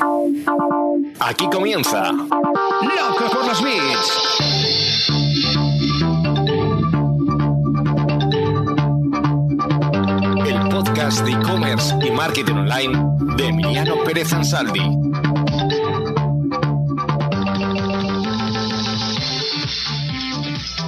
[0.00, 4.22] Aquí comienza Loco por los Beats.
[10.46, 13.04] El podcast de e-commerce y marketing online
[13.36, 14.80] de Emiliano Pérez Ansaldi.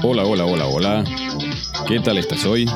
[0.02, 1.04] Hola, hola, hola, hola.
[1.86, 2.66] ¿Qué tal estás hoy?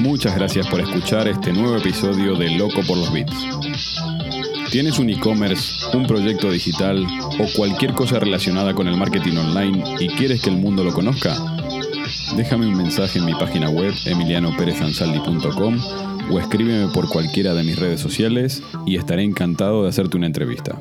[0.00, 3.89] Muchas gracias por escuchar este nuevo episodio de Loco por los Bits.
[4.70, 7.04] ¿Tienes un e-commerce, un proyecto digital
[7.40, 11.34] o cualquier cosa relacionada con el marketing online y quieres que el mundo lo conozca?
[12.36, 15.76] Déjame un mensaje en mi página web emilianoperezansaldi.com
[16.30, 20.78] o escríbeme por cualquiera de mis redes sociales y estaré encantado de hacerte una entrevista.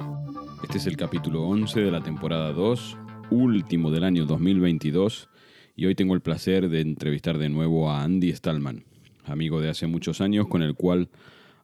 [0.62, 2.96] Este es el capítulo 11 de la temporada 2,
[3.32, 5.30] último del año 2022
[5.76, 8.84] y hoy tengo el placer de entrevistar de nuevo a Andy Stallman,
[9.26, 11.10] amigo de hace muchos años con el cual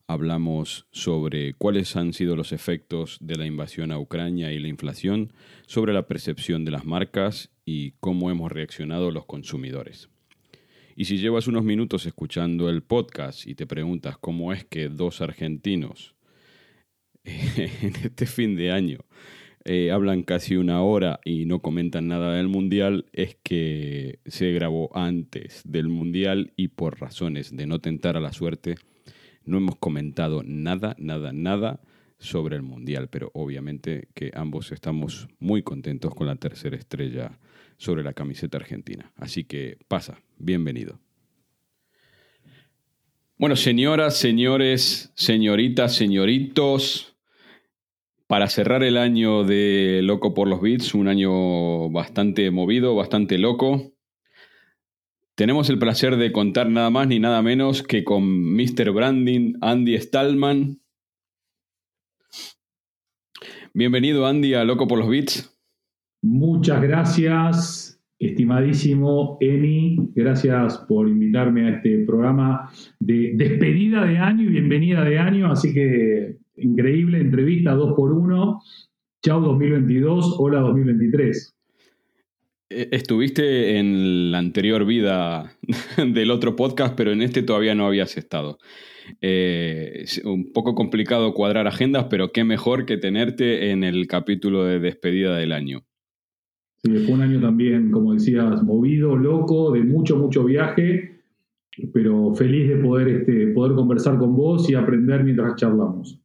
[0.08, 5.34] hablamos sobre cuáles han sido los efectos de la invasión a Ucrania y la inflación
[5.66, 10.10] sobre la percepción de las marcas y cómo hemos reaccionado los consumidores.
[10.96, 15.22] Y si llevas unos minutos escuchando el podcast y te preguntas cómo es que dos
[15.22, 16.16] argentinos
[17.24, 19.00] en este fin de año
[19.68, 24.96] eh, hablan casi una hora y no comentan nada del Mundial, es que se grabó
[24.96, 28.76] antes del Mundial y por razones de no tentar a la suerte,
[29.46, 31.80] no hemos comentado nada, nada, nada
[32.18, 37.40] sobre el Mundial, pero obviamente que ambos estamos muy contentos con la tercera estrella
[37.78, 39.12] sobre la camiseta argentina.
[39.16, 41.00] Así que pasa, bienvenido.
[43.38, 47.18] Bueno, señoras, señores, señoritas, señoritos,
[48.28, 53.95] para cerrar el año de Loco por los Beats, un año bastante movido, bastante loco,
[55.36, 58.24] tenemos el placer de contar nada más ni nada menos que con
[58.56, 58.92] Mr.
[58.92, 60.80] Branding, Andy Stallman.
[63.74, 65.54] Bienvenido, Andy, a Loco por los Beats.
[66.24, 70.12] Muchas gracias, estimadísimo Emi.
[70.16, 75.52] Gracias por invitarme a este programa de despedida de año y bienvenida de año.
[75.52, 78.62] Así que increíble entrevista, dos por uno.
[79.22, 81.55] Chau 2022, hola 2023.
[82.70, 85.56] Eh, Estuviste en la anterior vida
[85.98, 88.58] del otro podcast, pero en este todavía no habías estado.
[89.22, 94.64] Eh, es un poco complicado cuadrar agendas, pero qué mejor que tenerte en el capítulo
[94.64, 95.86] de despedida del año.
[96.84, 101.22] Sí, fue un año también, como decías, movido, loco, de mucho, mucho viaje,
[101.94, 106.22] pero feliz de poder, este, poder conversar con vos y aprender mientras charlamos.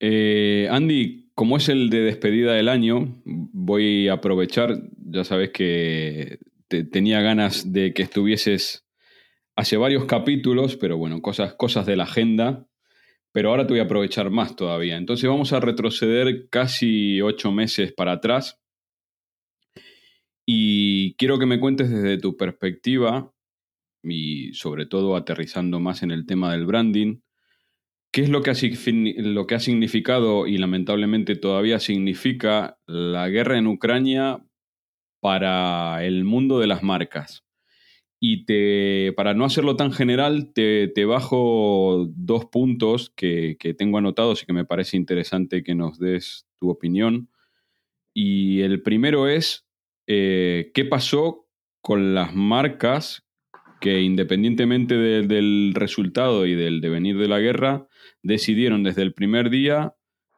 [0.00, 4.76] Eh, Andy, como es el de despedida del año, voy a aprovechar,
[5.14, 6.38] ya sabes que
[6.68, 8.84] te- tenía ganas de que estuvieses
[9.56, 12.66] hace varios capítulos, pero bueno, cosas, cosas de la agenda,
[13.32, 14.96] pero ahora te voy a aprovechar más todavía.
[14.96, 18.60] Entonces vamos a retroceder casi ocho meses para atrás
[20.46, 23.32] y quiero que me cuentes desde tu perspectiva
[24.02, 27.20] y sobre todo aterrizando más en el tema del branding,
[28.12, 33.28] ¿Qué es lo que, ha, signi- lo que ha significado y lamentablemente todavía significa la
[33.28, 34.40] guerra en Ucrania
[35.24, 37.44] para el mundo de las marcas?
[38.20, 43.96] Y te, para no hacerlo tan general, te, te bajo dos puntos que, que tengo
[43.96, 47.30] anotados y que me parece interesante que nos des tu opinión.
[48.12, 49.66] Y el primero es,
[50.06, 51.46] eh, ¿qué pasó
[51.80, 53.26] con las marcas
[53.80, 57.88] que independientemente de- del resultado y del devenir de la guerra,
[58.22, 59.94] decidieron desde el primer día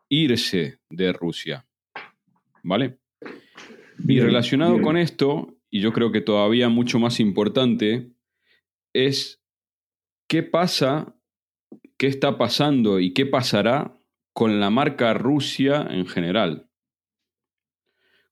[0.09, 1.67] irse de Rusia.
[2.63, 2.99] ¿Vale?
[4.07, 4.83] Y relacionado bien.
[4.85, 8.11] con esto, y yo creo que todavía mucho más importante,
[8.93, 9.43] es
[10.29, 11.15] qué pasa,
[11.99, 13.97] qué está pasando y qué pasará
[14.33, 16.69] con la marca Rusia en general.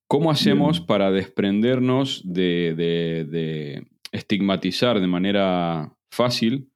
[0.06, 0.86] ¿Cómo hacemos Bien.
[0.86, 6.70] para desprendernos de, de- de estigmatizar de manera fácil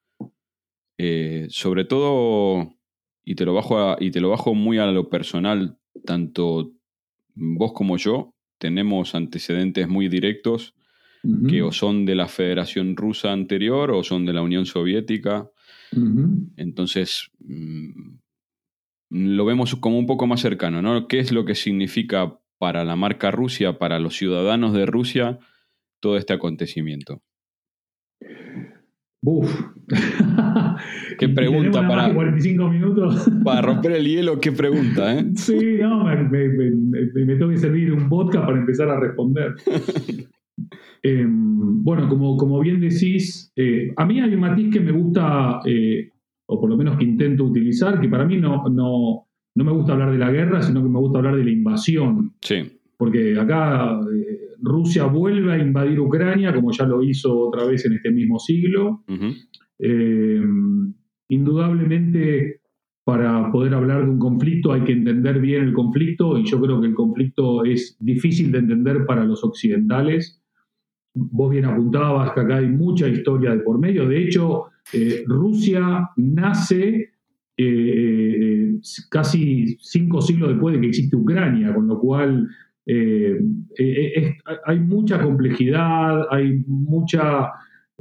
[1.00, 2.74] eh, sobre todo,
[3.24, 6.72] y te, lo bajo a- y te lo bajo muy a lo personal, tanto
[7.36, 10.74] vos como yo tenemos antecedentes muy directos
[11.48, 15.50] que o son de la Federación Rusa anterior o son de la Unión Soviética.
[16.56, 18.18] Entonces, mm,
[19.10, 21.08] lo vemos como un poco más cercano, ¿no?
[21.08, 25.38] ¿Qué es lo que significa para la marca Rusia, para los ciudadanos de Rusia,
[26.00, 27.22] todo este acontecimiento?
[29.22, 29.52] Uf.
[31.18, 33.28] Qué pregunta para- que 45 minutos.
[33.44, 35.26] Para romper el hielo, qué pregunta, ¿eh?
[35.34, 39.00] Sí, no, me, me, me- me- me tengo que servir un vodka para empezar a
[39.00, 39.54] responder.
[41.02, 45.60] Eh, bueno, como, como bien decís, eh, a mí hay un matiz que me gusta,
[45.64, 46.10] eh,
[46.46, 49.92] o por lo menos que intento utilizar, que para mí no, no, no me gusta
[49.92, 52.34] hablar de la guerra, sino que me gusta hablar de la invasión.
[52.40, 52.56] Sí.
[52.96, 53.98] Porque acá
[54.60, 59.04] Rusia vuelve a invadir Ucrania, como ya lo hizo otra vez en este mismo siglo.
[61.28, 62.60] indudablemente
[63.08, 66.78] para poder hablar de un conflicto hay que entender bien el conflicto y yo creo
[66.78, 70.42] que el conflicto es difícil de entender para los occidentales.
[71.14, 74.06] Vos bien apuntabas que acá hay mucha historia de por medio.
[74.06, 77.12] De hecho, eh, Rusia nace
[77.56, 78.74] eh, eh,
[79.08, 82.46] casi cinco siglos después de que existe Ucrania, con lo cual
[84.64, 87.50] hay mucha complejidad, hay mucha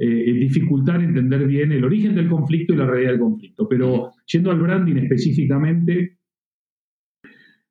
[0.00, 3.68] eh, dificultar entender bien el origen del conflicto y la realidad del conflicto.
[3.68, 6.18] Pero yendo al branding específicamente,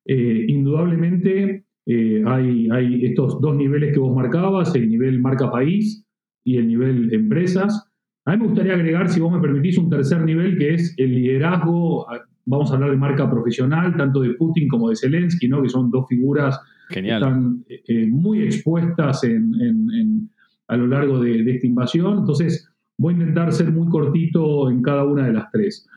[0.06, 6.04] eh, indudablemente eh, hay, hay, estos dos niveles que vos marcabas, el nivel marca país
[6.44, 7.90] y el nivel empresas.
[8.26, 11.14] A mí me gustaría agregar, si vos me permitís, un tercer nivel que es el
[11.14, 12.06] liderazgo,
[12.44, 15.62] vamos a hablar de marca profesional, tanto de Putin como de Zelensky, ¿no?
[15.62, 17.64] que son dos figuras que están
[18.10, 20.28] muy expuestas en
[20.68, 22.18] a lo largo de, esta invasión.
[22.18, 25.88] Entonces, voy a intentar ser muy cortito en cada una de las tres.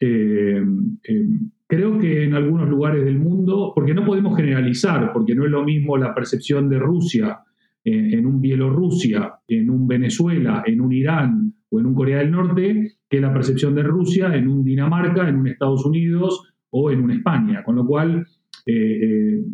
[0.00, 0.62] Eh,
[1.08, 1.28] eh,
[1.66, 5.64] creo que en algunos lugares del mundo, porque no podemos generalizar, porque no es lo
[5.64, 7.40] mismo la percepción de Rusia
[7.84, 12.30] eh, en un Bielorrusia, en un Venezuela, en un Irán o en un Corea del
[12.30, 17.02] Norte, que la percepción de Rusia en un Dinamarca, en un Estados Unidos o en
[17.02, 17.62] una España.
[17.62, 18.26] Con lo cual,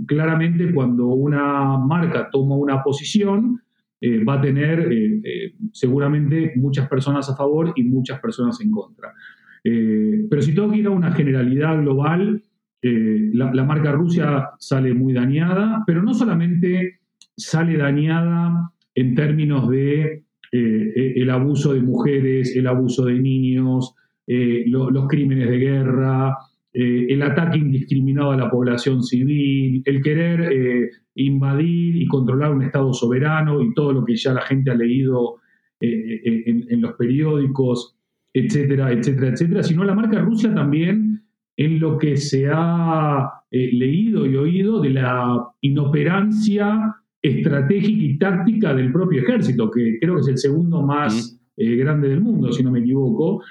[0.07, 3.61] claramente cuando una marca toma una posición,
[4.05, 8.73] eh, va a tener eh, eh, seguramente muchas personas a favor y muchas personas en
[8.73, 9.15] contra.
[9.63, 12.43] pero si tengo que ir a una generalidad global,
[12.83, 16.99] la, marca Rusia sale muy dañada, pero no solamente
[17.37, 23.95] sale dañada en términos de el abuso de mujeres, el abuso de niños,
[24.27, 26.37] los crímenes de guerra,
[26.75, 32.63] eh, el ataque indiscriminado a la población civil, el querer eh, invadir y controlar un
[32.63, 35.41] Estado soberano y todo lo que ya la gente ha leído
[35.81, 37.95] eh, en, los periódicos,
[38.33, 41.23] etcétera, etcétera, etcétera, sino la marca Rusia también
[41.57, 48.91] en lo que se ha leído y oído de la inoperancia estratégica y táctica del
[48.91, 52.81] propio ejército, que creo que es el segundo más grande del mundo, si no me
[52.81, 53.43] equivoco,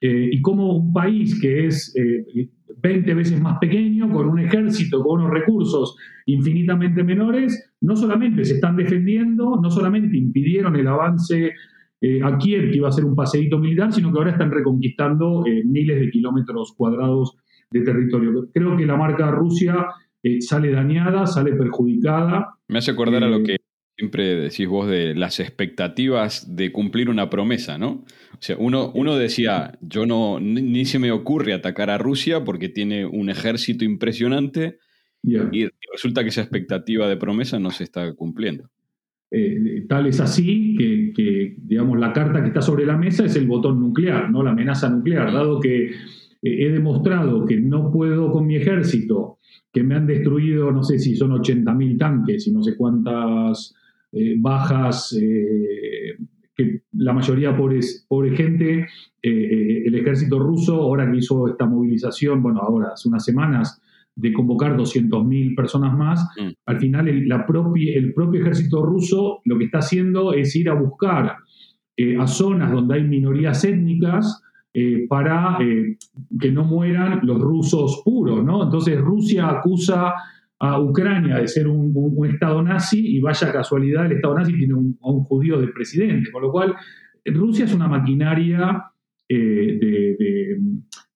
[0.00, 1.92] y como un país que es
[2.80, 5.96] 20 veces más pequeño, con un ejército, con unos recursos
[6.26, 11.52] infinitamente menores, no solamente se están defendiendo, no solamente impidieron el avance
[12.00, 15.44] eh, a Kiev, que iba a ser un paseíto militar, sino que ahora están reconquistando
[15.46, 17.36] eh, miles de kilómetros cuadrados
[17.70, 18.48] de territorio.
[18.52, 19.86] Creo que la marca Rusia
[20.22, 22.54] eh, sale dañada, sale perjudicada.
[22.68, 23.57] Me hace acordar a lo que
[23.98, 28.04] siempre decís vos de las expectativas de cumplir una promesa, ¿no?
[28.32, 32.68] O sea, uno, uno decía, yo no, ni, se me ocurre atacar a Rusia porque
[32.68, 34.78] tiene un ejército impresionante
[35.24, 38.70] y resulta que esa expectativa de promesa no se está cumpliendo.
[39.32, 40.76] Eh, tal es así
[41.14, 44.44] que, digamos, la carta que está sobre la mesa es el botón nuclear, ¿no?
[44.44, 45.90] La amenaza nuclear, dado que eh,
[46.42, 49.38] he demostrado que no puedo con mi ejército,
[49.72, 53.74] que me han destruido, no sé si son 80.000 tanques y no sé cuántas
[54.12, 56.16] eh, bajas, eh,
[56.56, 58.86] que la mayoría pobres, pobre gente.
[59.22, 63.80] Eh, el ejército ruso, ahora que hizo esta movilización, bueno, ahora hace unas semanas,
[64.14, 66.48] de convocar 200.000 personas más, mm.
[66.66, 70.74] al final el, la el propio ejército ruso lo que está haciendo es ir a
[70.74, 71.36] buscar
[72.20, 74.42] a zonas donde hay minorías étnicas,
[75.08, 78.62] para que no mueran los rusos puros, ¿no?
[78.62, 80.14] Entonces Rusia acusa
[80.60, 81.94] a Ucrania de ser un,
[82.26, 86.30] Estado nazi y vaya casualidad, el Estado nazi tiene un, a un judío de presidente,
[86.30, 86.74] con lo cual
[87.24, 88.84] Rusia es una maquinaria
[89.28, 89.78] eh,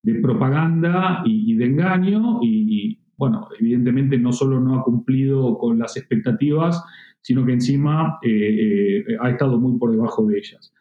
[0.03, 5.97] de, propaganda y, de engaño y, bueno, evidentemente no solo no ha cumplido con las
[5.97, 6.83] expectativas,
[7.21, 10.73] sino que encima eh, eh, ha estado muy por debajo de ellas.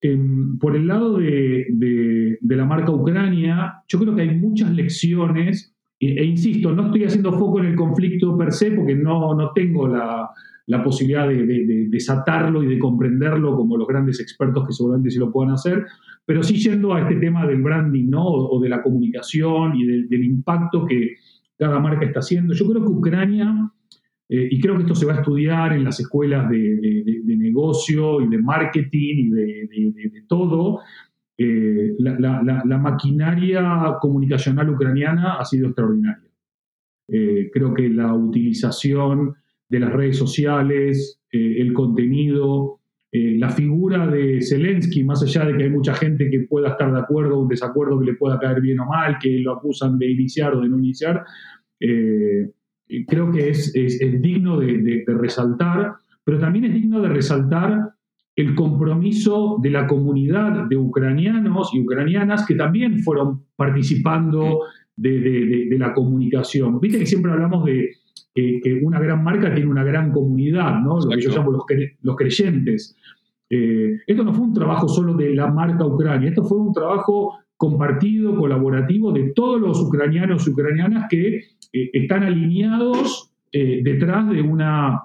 [0.00, 5.71] Em, por el lado de la marca Ucrania, yo creo que hay muchas lecciones
[6.06, 9.86] e, insisto, no estoy haciendo foco en el conflicto per se porque no, no tengo
[9.86, 10.30] la,
[10.66, 15.30] la posibilidad de, desatarlo y de comprenderlo como los grandes expertos que seguramente sí lo
[15.30, 15.86] puedan hacer,
[16.24, 18.24] pero sí yendo a este tema del branding ¿no?
[18.24, 21.16] o, de la comunicación y del impacto que
[21.58, 22.54] cada marca está haciendo.
[22.54, 23.70] Yo creo que Ucrania,
[24.28, 28.28] eh, y creo que esto se va a estudiar en las escuelas de, negocio y
[28.28, 29.32] de marketing
[29.72, 30.80] y de, todo,
[31.38, 36.30] eh, la, maquinaria comunicacional ucraniana ha sido extraordinaria.
[37.08, 39.34] Eh, creo que la utilización
[39.68, 45.56] de las redes sociales, eh, el contenido, eh, la figura de Zelensky, más allá de
[45.56, 48.38] que hay mucha gente que pueda estar de acuerdo o un desacuerdo que le pueda
[48.38, 51.24] caer bien o mal, que lo acusan de iniciar o de no iniciar,
[51.80, 52.50] eh,
[53.06, 53.72] creo que es,
[54.20, 57.94] digno de, resaltar, pero también es digno de resaltar
[58.34, 64.60] el compromiso de la comunidad de ucranianos y ucranianas que también fueron participando
[64.96, 66.80] de, la comunicación.
[66.80, 67.90] Viste que siempre hablamos de
[68.34, 70.98] que una gran marca tiene una gran comunidad, ¿no?
[70.98, 72.96] lo que yo llamo los, creyentes.
[73.50, 77.38] Eh, esto no fue un trabajo solo de la marca Ucrania, esto fue un trabajo
[77.58, 81.36] compartido, colaborativo de todos los ucranianos y ucranianas que
[81.72, 85.02] eh, están alineados eh, detrás de una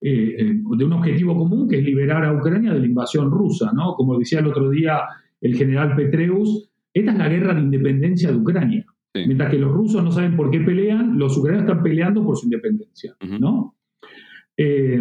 [0.00, 3.94] de un objetivo común que es liberar a Ucrania de la invasión rusa, ¿no?
[3.94, 5.00] Como decía el otro día
[5.40, 8.86] el general Petreus, esta es la guerra de independencia de Ucrania.
[9.14, 12.46] Mientras que los rusos no saben por qué pelean, los ucranianos están peleando por su
[12.46, 13.16] independencia.
[13.40, 13.74] ¿no?
[14.56, 15.00] Eh,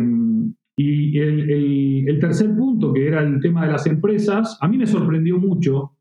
[0.76, 5.38] y el, tercer punto, que era el tema de las empresas, a mí me sorprendió
[5.40, 5.94] mucho,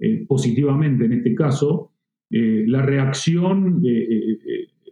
[0.00, 1.92] eh, positivamente en este caso,
[2.30, 3.82] eh, la reacción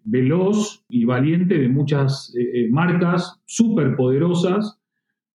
[0.04, 2.34] veloz y valiente de muchas
[2.70, 4.80] marcas súper poderosas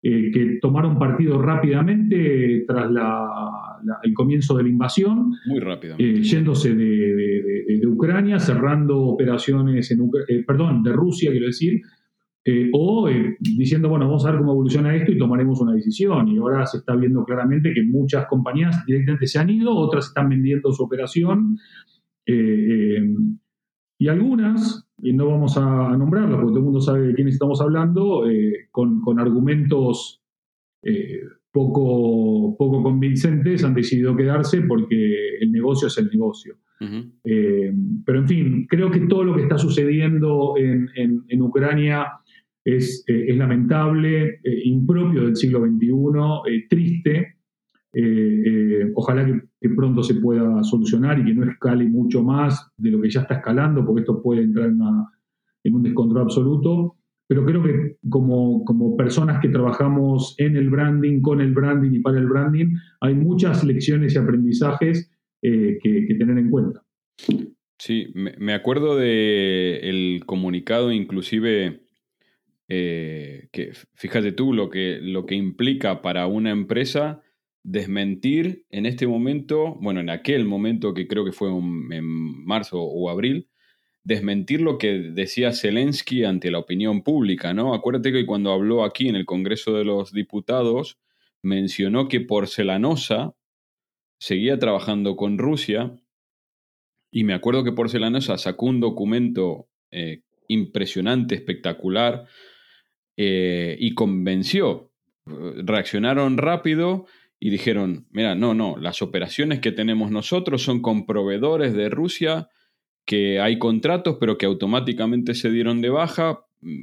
[0.02, 3.60] que tomaron partido rápidamente tras la
[4.02, 5.32] el comienzo de la invasión.
[5.46, 5.96] Muy rápido.
[5.98, 11.82] Eh, yéndose de, Ucrania, cerrando operaciones en eh, perdón, de Rusia, quiero decir,
[12.44, 13.08] eh, o
[13.38, 16.28] diciendo, bueno, vamos a ver cómo evoluciona esto y tomaremos una decisión.
[16.28, 20.28] Y ahora se está viendo claramente que muchas compañías directamente se han ido, otras están
[20.28, 21.58] vendiendo su operación.
[24.00, 27.60] Y algunas, y no vamos a, nombrarlas porque todo el mundo sabe de quién estamos
[27.60, 28.24] hablando,
[28.72, 30.20] con, con, argumentos
[31.52, 36.56] poco, poco convincentes han decidido quedarse porque el negocio es el negocio.
[37.24, 37.72] Eh,
[38.06, 40.88] pero en fin, creo que todo lo que está sucediendo en,
[41.28, 42.06] en, Ucrania
[42.64, 47.36] es, eh, es lamentable, eh, impropio del siglo XXI, triste.
[48.94, 53.10] Ojalá que, pronto se pueda solucionar y que no escale mucho más de lo que
[53.10, 58.64] ya está escalando, porque esto puede entrar en, un descontrol absoluto pero creo que como,
[58.96, 63.62] personas que trabajamos en el branding, con el branding y para el branding, hay muchas
[63.62, 66.82] lecciones y aprendizajes eh, que, tener en cuenta.
[67.78, 71.82] Sí, me acuerdo del comunicado inclusive
[72.72, 77.20] eh, que fíjate tú lo que, lo que implica para una empresa
[77.62, 83.10] desmentir en este momento, bueno, en aquel momento que creo que fue en marzo o
[83.10, 83.48] abril,
[84.02, 87.74] desmentir lo que decía Zelensky ante la opinión pública, ¿no?
[87.74, 90.98] Acuérdate que cuando habló aquí en el Congreso de los Diputados,
[91.42, 93.34] mencionó que Porcelanosa
[94.18, 95.94] seguía trabajando con Rusia
[97.10, 102.26] y me acuerdo que Porcelanosa sacó un documento eh, impresionante, espectacular,
[103.16, 104.92] eh, y convenció.
[105.26, 107.06] Reaccionaron rápido
[107.42, 112.48] y dijeron, mira, no, no, las operaciones que tenemos nosotros son con proveedores de Rusia
[113.06, 116.44] que hay contratos pero que automáticamente se dieron de baja.
[116.60, 116.82] Mm,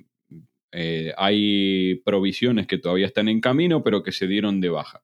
[0.74, 5.04] eh, hay provisiones que todavía están en camino pero que se dieron de baja.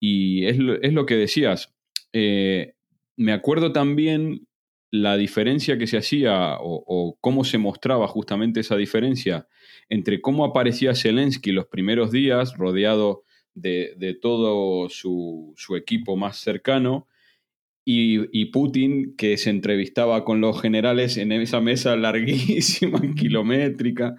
[0.00, 1.74] Y es lo, que decías.
[2.12, 2.74] Eh,
[3.16, 4.46] me acuerdo también
[4.92, 9.48] la diferencia que se hacía o, cómo se mostraba justamente esa diferencia
[9.88, 13.24] entre cómo aparecía Zelensky los primeros días rodeado
[13.60, 17.06] de, todo su, su, equipo más cercano
[17.84, 24.16] y, Putin que se entrevistaba con los generales en esa mesa larguísima, kilométrica.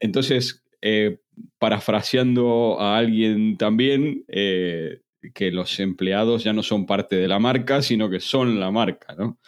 [0.00, 1.18] Entonces, eh,
[1.58, 5.00] parafraseando a alguien también, eh,
[5.32, 9.14] que los empleados ya no son parte de la marca, sino que son la marca,
[9.14, 9.38] ¿no?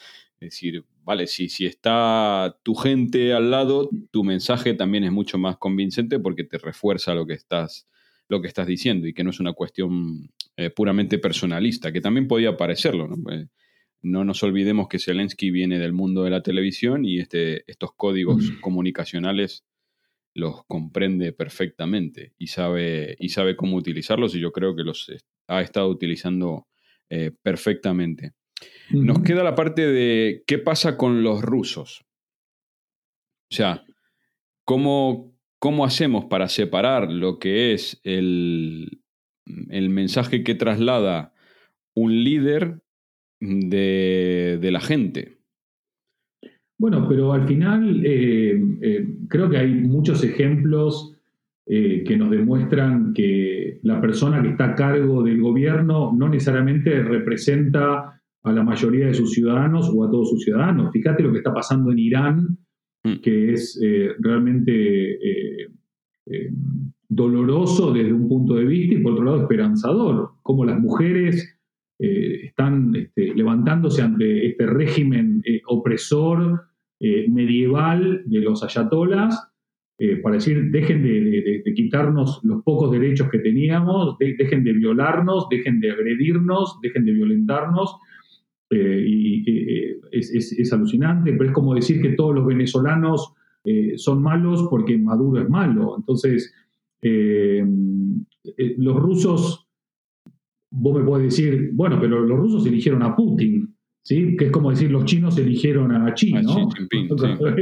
[0.40, 5.38] Es decir, vale, si, si está tu gente al lado, tu mensaje también es mucho
[5.38, 7.88] más convincente porque te refuerza lo que estás,
[8.28, 12.26] lo que estás diciendo y que no es una cuestión eh, puramente personalista, que también
[12.26, 13.09] podía parecerlo.
[13.09, 13.16] ¿no?
[13.23, 13.47] Pues,
[14.02, 18.50] no nos olvidemos que Zelensky viene del mundo de la televisión y este, estos códigos
[18.61, 19.64] comunicacionales
[20.35, 25.11] los comprende perfectamente y sabe, y sabe cómo utilizarlos y yo creo que los
[25.49, 26.66] ha estado utilizando
[27.09, 28.33] eh, perfectamente.
[28.90, 32.04] Nos queda la parte de qué pasa con los rusos.
[33.50, 33.85] O sea,
[34.64, 35.36] ¿cómo,
[35.66, 39.00] cómo hacemos para separar lo que es el,
[39.68, 41.35] el mensaje que traslada
[41.92, 42.82] un líder
[43.40, 45.38] de, la gente.
[46.78, 51.18] Bueno, pero al final eh, eh, creo que hay muchos ejemplos
[51.66, 57.02] eh, que nos demuestran que la persona que está a cargo del gobierno no necesariamente
[57.02, 60.92] representa a la mayoría de sus ciudadanos o a todos sus ciudadanos.
[60.92, 62.58] Fíjate lo que está pasando en Irán,
[63.06, 63.20] mm.
[63.20, 63.80] que es
[64.18, 65.18] realmente
[67.08, 71.56] doloroso desde un punto de vista y por otro lado esperanzador, como las mujeres
[71.98, 76.66] están este, levantándose ante este régimen opresor
[77.00, 79.50] medieval de los ayatolas
[79.98, 85.80] eh, para decir, dejen de, quitarnos los pocos derechos que teníamos, dejen de violarnos, dejen
[85.80, 87.96] de agredirnos, dejen de violentarnos.
[88.70, 93.32] Eh, y eh, es, alucinante, pero es como decir que todos los venezolanos
[93.96, 95.96] son malos porque Maduro es malo.
[95.99, 96.54] Entonces,
[97.02, 99.66] los rusos,
[100.70, 103.73] vos me podés decir, bueno, pero los rusos eligieron a Putin.
[104.02, 104.37] ¿Sí?
[104.37, 106.68] que es como decir los chinos eligieron a China, ¿no?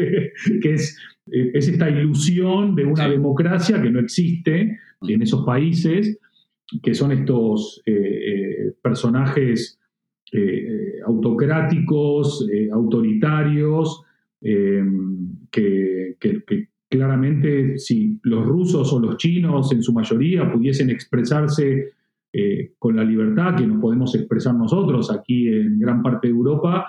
[0.60, 0.98] que es
[1.30, 6.18] eh, es esta ilusión de una democracia que no existe en esos países,
[6.82, 8.72] que son estos eh,
[10.34, 14.02] eh, personajes autocráticos, autoritarios,
[15.50, 16.16] que,
[16.88, 21.92] claramente si los rusos o los chinos en su mayoría pudiesen expresarse
[22.78, 26.86] con la libertad que nos podemos expresar nosotros aquí en gran parte de Europa,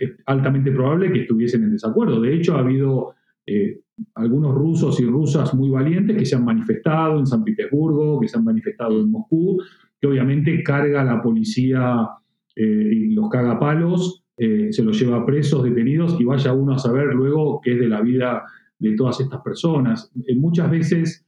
[0.00, 2.20] es altamente probable que estuviesen en desacuerdo.
[2.20, 3.14] De hecho, ha habido
[3.46, 3.80] eh,
[4.14, 8.38] algunos rusos y rusas muy valientes que se han manifestado en San Petersburgo, que se
[8.38, 9.62] han manifestado en Moscú,
[10.00, 12.23] que obviamente carga la policía eh,
[12.56, 17.14] y los caga palos, eh, se los lleva presos, detenidos, y vaya uno a saber
[17.14, 18.44] luego qué es de la vida
[18.78, 20.10] de todas estas personas.
[20.36, 21.26] muchas veces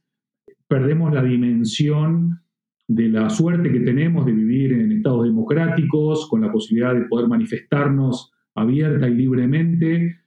[0.67, 2.41] perdemos la dimensión
[2.87, 7.27] de la suerte que tenemos de vivir en estados democráticos, con la posibilidad de poder
[7.27, 10.17] manifestarnos abierta y libremente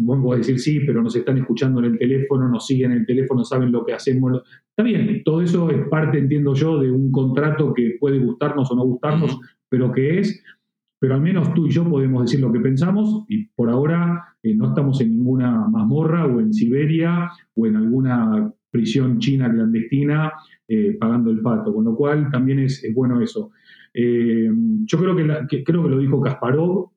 [0.00, 3.06] vos podés decir sí, pero nos están escuchando en el teléfono, nos siguen en el
[3.06, 4.42] teléfono, saben lo que hacemos.
[4.70, 8.76] Está bien, todo eso es parte, entiendo yo, de un contrato que puede gustarnos o
[8.76, 10.42] no gustarnos, pero que es,
[10.98, 14.54] pero al menos tú y yo podemos decir lo que pensamos y por ahora eh,
[14.54, 20.32] no estamos en ninguna mazmorra o en Siberia o en alguna prisión china clandestina
[20.66, 23.52] eh, pagando el pato, con lo cual también es, bueno eso.
[23.94, 24.50] Eh,
[24.84, 26.90] yo creo que, creo que lo dijo Kasparov,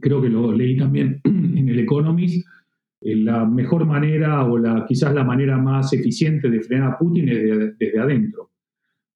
[0.00, 2.46] creo que lo leí también en el Economist,
[3.00, 7.78] la mejor manera o la, quizás la manera más eficiente de frenar a Putin es
[7.78, 8.50] desde adentro.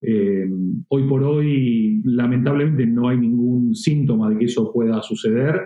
[0.03, 0.49] Eh,
[0.89, 5.61] hoy por hoy, lamentablemente, no hay ningún síntoma de que eso pueda suceder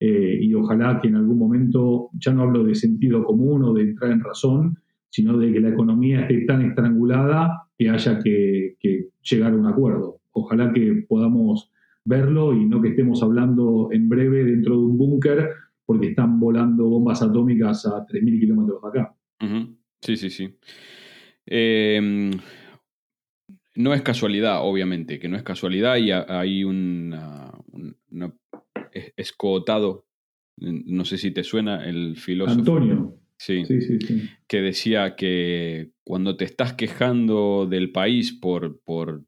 [0.00, 3.82] eh, y ojalá que en algún momento, ya no hablo de sentido común o de
[3.82, 8.76] entrar en razón, sino de que la economía esté tan estrangulada que haya que
[9.22, 10.20] llegar a un acuerdo.
[10.32, 11.70] Ojalá que podamos
[12.04, 15.50] verlo y no que estemos hablando en breve dentro de un búnker
[15.86, 19.14] porque están volando bombas atómicas a 3.000 kilómetros de acá.
[20.00, 20.56] Sí, sí, sí.
[21.46, 22.30] Em,
[23.76, 27.14] no es casualidad, obviamente, que no es casualidad y hay un
[29.16, 30.06] escotado,
[30.56, 32.58] no sé si te suena, el filósofo.
[32.58, 33.20] Antonio.
[33.38, 33.98] Sí, sí, sí,
[34.48, 39.24] que decía que cuando te estás quejando del país por, por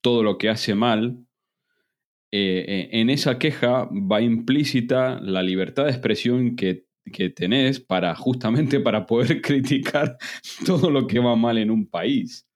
[0.00, 1.18] todo lo que hace mal,
[2.32, 6.86] eh, eh, en esa queja va implícita la libertad de expresión que,
[7.34, 10.16] tenés para justamente para poder criticar
[10.64, 12.46] todo lo que va mal en un país.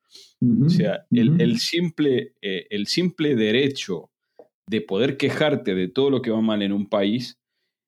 [0.42, 4.10] O sea, el, simple, eh, el simple derecho
[4.68, 7.38] de poder quejarte de todo lo que va mal en un país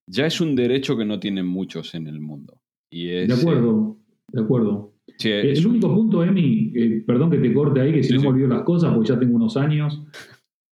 [0.09, 2.61] ya es un derecho que no tienen muchos en el mundo.
[2.91, 3.99] Y de acuerdo,
[4.33, 4.95] de acuerdo.
[5.25, 6.73] el único punto, Emi,
[7.07, 9.37] perdón que te corte ahí, que si no me olvido las cosas, porque ya tengo
[9.37, 10.03] unos años.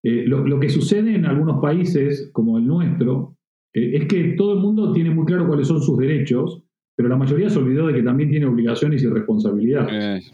[0.05, 3.37] Eh, lo, que sucede en algunos países, como el nuestro,
[3.73, 6.61] eh, es que todo el mundo tiene muy claro cuáles son sus derechos,
[6.95, 10.31] pero la mayoría se olvidó de que también tiene obligaciones y responsabilidades.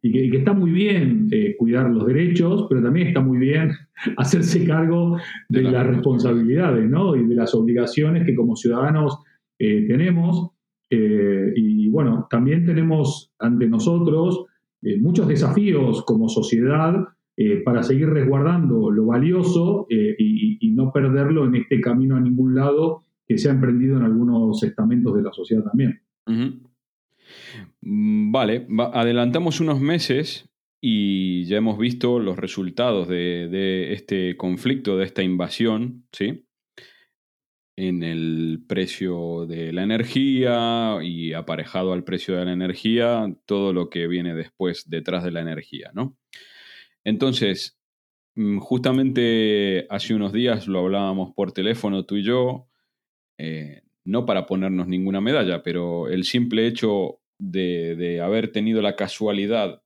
[0.00, 3.72] Y, que, está muy bien eh, cuidar los derechos, pero también está muy bien
[4.16, 7.16] hacerse cargo de, las responsabilidades ¿no?
[7.16, 9.18] y de las obligaciones que como ciudadanos
[9.58, 10.52] tenemos.
[10.88, 14.46] y bueno, también tenemos ante nosotros
[15.00, 17.08] muchos desafíos como sociedad
[17.40, 22.56] eh, para seguir resguardando lo valioso eh, y, no perderlo en este camino a ningún
[22.56, 26.00] lado que se ha emprendido en algunos estamentos de la sociedad también.
[26.26, 26.64] Mm,
[27.80, 30.48] vale, adelantamos unos meses
[30.80, 36.44] y ya hemos visto los resultados de, este conflicto, de esta invasión, ¿sí?
[37.76, 43.88] En el precio de la energía y aparejado al precio de la energía, todo lo
[43.88, 46.16] que viene después detrás de la energía, ¿no?
[47.04, 47.78] Entonces,
[48.36, 52.68] mm, justamente hace unos días lo hablábamos por teléfono tú y yo,
[53.38, 59.82] eh, no para ponernos ninguna medalla, pero el simple hecho de, haber tenido la casualidad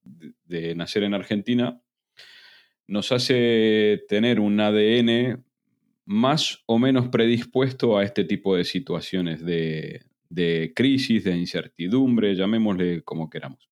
[0.47, 1.81] de, nacer en Argentina
[2.87, 5.45] nos hace tener un ADN
[6.05, 10.03] más o menos predispuesto a este tipo de situaciones de,
[10.75, 13.71] crisis, de incertidumbre, llamémosle como queramos.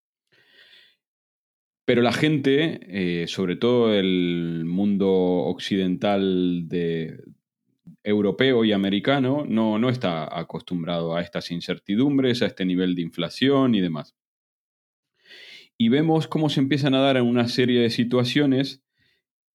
[1.84, 2.80] Pero la gente,
[3.22, 7.20] eh, sobre todo el mundo occidental de,
[8.02, 13.74] europeo y americano, no, no está acostumbrado a estas incertidumbres, a este nivel de inflación
[13.74, 14.14] y demás.
[15.78, 18.82] Y vemos cómo se empiezan a dar una serie de situaciones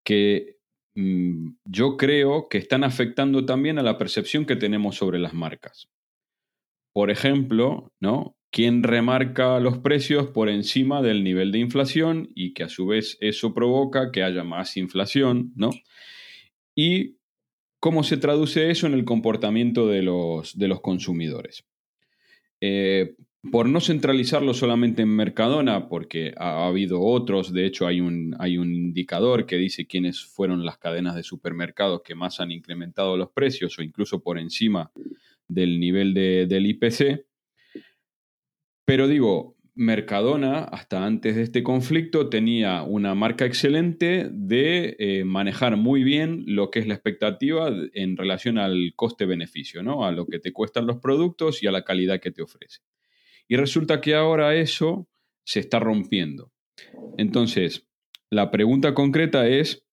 [0.04, 0.58] que
[0.96, 5.90] mm, yo creo que están afectando también a la percepción que tenemos sobre las marcas.
[6.94, 8.38] Por ejemplo, ¿no?
[8.52, 13.18] ¿Quién remarca los precios por encima del nivel de inflación y que a su vez
[13.20, 15.72] eso provoca que haya más inflación, ¿no?
[16.74, 17.18] Y
[17.80, 21.66] cómo se traduce eso en el comportamiento de los, de los consumidores.
[22.62, 23.16] Eh,
[23.52, 28.58] por no centralizarlo solamente en Mercadona, porque ha, habido otros, de hecho hay un, hay
[28.58, 33.30] un indicador que dice quiénes fueron las cadenas de supermercados que más han incrementado los
[33.30, 34.92] precios o incluso por encima
[35.48, 37.26] del nivel del IPC.
[38.86, 45.76] Pero digo, Mercadona, hasta antes de este conflicto, tenía una marca excelente de eh, manejar
[45.76, 50.06] muy bien lo que es la expectativa en relación al coste-beneficio, ¿no?
[50.06, 52.80] A lo que te cuestan los productos y a la calidad que te ofrece.
[53.50, 55.10] Y resulta que ahora eso
[55.44, 56.54] se está rompiendo.
[57.18, 57.86] Entonces,
[58.30, 59.86] la pregunta concreta es,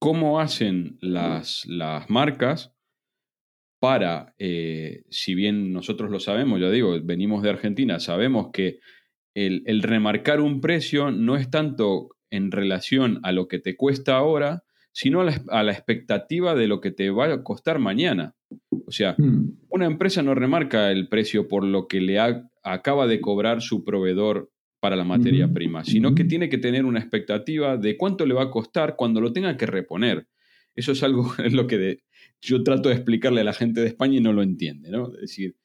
[0.00, 2.72] ¿cómo hacen las, las marcas
[3.78, 8.78] para, eh, si bien nosotros lo sabemos, ya digo, venimos de Argentina, sabemos que
[9.34, 14.64] el, remarcar un precio no es tanto en relación a lo que te cuesta ahora,
[14.92, 18.34] sino a la, expectativa de lo que te va a costar mañana.
[18.86, 19.58] O sea, hmm.
[19.68, 22.18] una empresa no remarca el precio por lo que le
[22.62, 26.98] acaba de cobrar su proveedor para la materia prima, sino que tiene que tener una
[26.98, 30.26] expectativa de cuánto le va a costar cuando lo tenga que reponer.
[30.74, 32.00] Eso es algo, es lo que
[32.40, 35.14] yo trato de explicarle a la gente de España y no lo entiende, ¿no?
[35.14, 35.56] Es decir,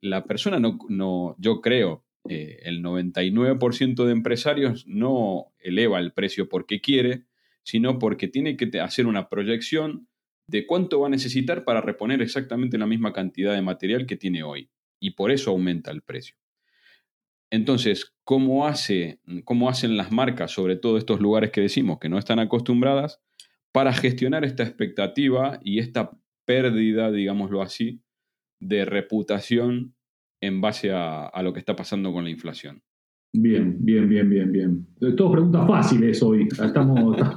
[0.00, 6.48] la persona no, no yo creo, eh, el 99% de empresarios no eleva el precio
[6.48, 7.24] porque quiere,
[7.62, 10.08] sino porque tiene que hacer una proyección
[10.48, 14.42] de cuánto va a necesitar para reponer exactamente la misma cantidad de material que tiene
[14.42, 14.70] hoy.
[15.00, 16.36] Y por eso aumenta el precio.
[17.50, 22.18] Entonces, ¿cómo, hace, ¿cómo hacen las marcas, sobre todo estos lugares que decimos que no
[22.18, 23.20] están acostumbradas,
[23.72, 26.12] para gestionar esta expectativa y esta
[26.44, 28.00] pérdida, digámoslo así,
[28.60, 29.95] de reputación
[30.46, 32.82] en base a, lo que está pasando con la inflación.
[33.32, 34.86] Bien, bien, bien, bien, bien.
[35.16, 36.48] Todas preguntas fáciles hoy.
[36.50, 37.16] Estamos.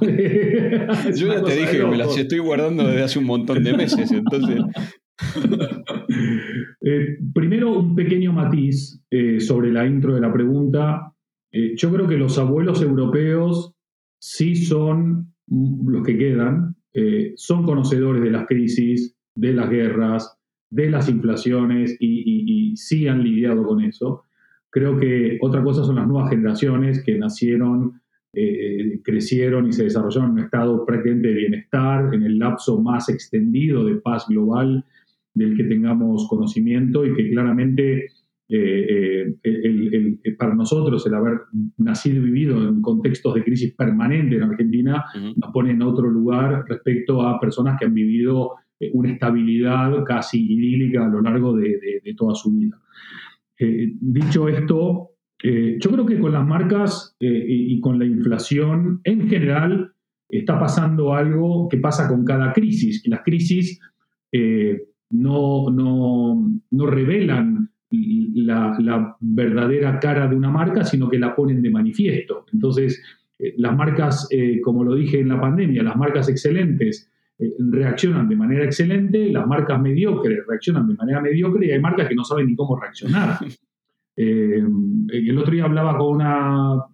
[1.16, 4.10] Yo ya te dije que me las estoy guardando desde hace un montón de meses,
[4.10, 4.60] entonces.
[6.82, 11.14] Eh, primero, un pequeño matiz eh, sobre la intro de la pregunta.
[11.52, 13.74] Eh, yo creo que los abuelos europeos
[14.18, 20.39] sí son los que quedan, eh, son conocedores de las crisis, de las guerras,
[20.70, 24.24] de las inflaciones y, sí han lidiado con eso.
[24.70, 28.00] Creo que otra cosa son las nuevas generaciones que nacieron,
[28.32, 33.08] eh, crecieron y se desarrollaron en un estado prácticamente de bienestar, en el lapso más
[33.08, 34.84] extendido de paz global
[35.34, 38.06] del que tengamos conocimiento y que claramente
[38.48, 41.40] eh, eh, para nosotros el haber
[41.78, 45.04] nacido y vivido en contextos de crisis permanente en Argentina
[45.36, 50.44] nos pone en otro lugar respecto a personas que han vivido eh, una estabilidad casi
[50.52, 52.76] idílica a lo largo de, toda su vida.
[53.58, 55.10] dicho esto,
[55.42, 59.92] yo creo que con las marcas y, con la inflación en general
[60.28, 63.02] está pasando algo que pasa con cada crisis.
[63.06, 63.80] Las crisis
[64.32, 71.70] no, no, no revelan la, verdadera cara de una marca, sino que la ponen de
[71.70, 72.46] manifiesto.
[72.52, 73.02] Entonces,
[73.38, 77.19] eh, las marcas, eh, como lo dije en la pandemia, las marcas excelentes eh,
[77.70, 82.14] reaccionan de manera excelente, las marcas mediocres reaccionan de manera mediocre y hay marcas que
[82.14, 83.38] no saben ni cómo reaccionar.
[84.16, 86.84] el otro día hablaba con una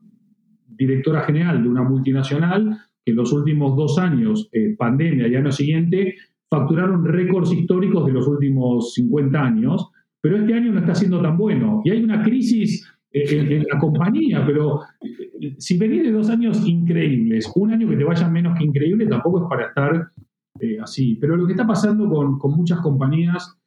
[0.69, 6.15] directora general de una multinacional que en los últimos dos años, pandemia y año siguiente,
[6.49, 9.91] facturaron récords históricos de los últimos 50 años
[10.27, 11.83] pero este año no está siendo tan bueno.
[11.85, 17.49] Y hay una crisis en, la compañía, pero eh, si venís de dos años increíbles,
[17.55, 20.09] un año que te vaya menos que increíble tampoco es para estar
[20.61, 21.17] eh, así.
[21.17, 23.59] Pero lo que está pasando con, muchas compañías,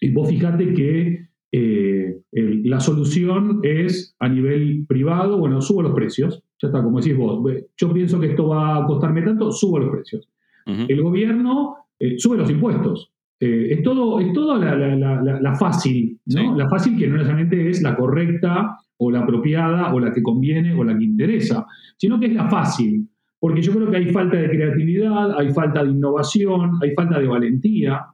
[0.00, 6.42] y vos fíjate que eh, la solución es a nivel privado, bueno, subo los precios,
[6.60, 7.40] ya está, como decís vos,
[7.76, 10.28] yo pienso que esto va a costarme tanto, subo los precios.
[10.66, 11.76] El gobierno
[12.18, 13.10] sube los impuestos.
[13.40, 16.56] Eh, es todo, es todo la, fácil, ¿no?
[16.56, 20.74] La fácil que no necesariamente es la correcta o la apropiada o la que conviene
[20.74, 21.64] o la que interesa,
[21.96, 23.08] sino que es la fácil.
[23.40, 27.28] Porque yo creo que hay falta de creatividad, hay falta de innovación, hay falta de
[27.28, 28.06] valentía,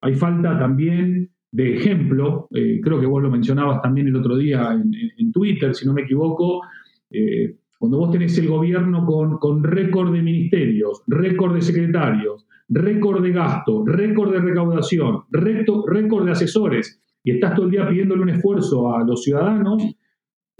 [0.00, 2.48] hay falta también de ejemplo.
[2.54, 6.02] Eh, creo que vos lo mencionabas también el otro día en, Twitter, si no me
[6.02, 6.62] equivoco.
[7.10, 13.22] Eh, cuando vos tenés el gobierno con, con récord de ministerios, récord de secretarios, récord
[13.22, 18.30] de gasto, récord de recaudación, récord de asesores, y estás todo el día pidiéndole un
[18.30, 19.82] esfuerzo a los ciudadanos,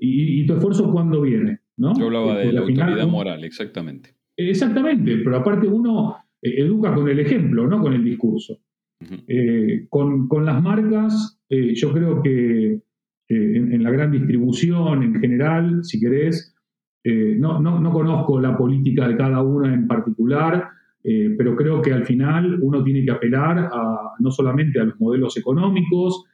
[0.03, 1.98] y, tu esfuerzo cuándo viene, ¿no?
[1.98, 4.14] Yo hablaba de la autoridad moral, exactamente.
[4.36, 8.58] Exactamente, pero aparte uno eh, educa con el ejemplo, no con el discurso.
[9.26, 12.82] Eh, con, las marcas, eh, yo creo que
[13.28, 16.54] en, la gran distribución en general, si querés,
[17.04, 20.68] no, no, conozco la política de cada una en particular,
[21.02, 25.36] pero creo que al final uno tiene que apelar a, no solamente a los modelos
[25.38, 26.24] económicos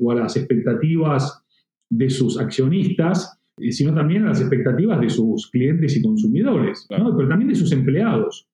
[0.00, 1.44] o a las expectativas
[1.90, 3.37] de sus accionistas,
[3.70, 8.48] sino también a las expectativas de sus clientes y consumidores, pero también de sus empleados.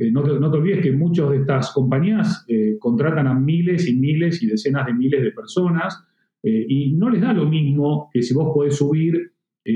[0.00, 4.42] Eh, no, te, olvides que muchas de estas compañías eh, contratan a miles y miles
[4.42, 6.02] y decenas de miles de personas
[6.42, 9.32] eh, y no les da lo mismo que si vos podés subir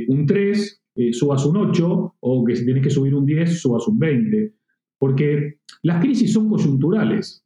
[0.09, 3.99] un 3, subas un 8 o que si tenés que subir un 10, subas un
[3.99, 4.55] 20.
[4.99, 7.44] Porque las crisis son coyunturales.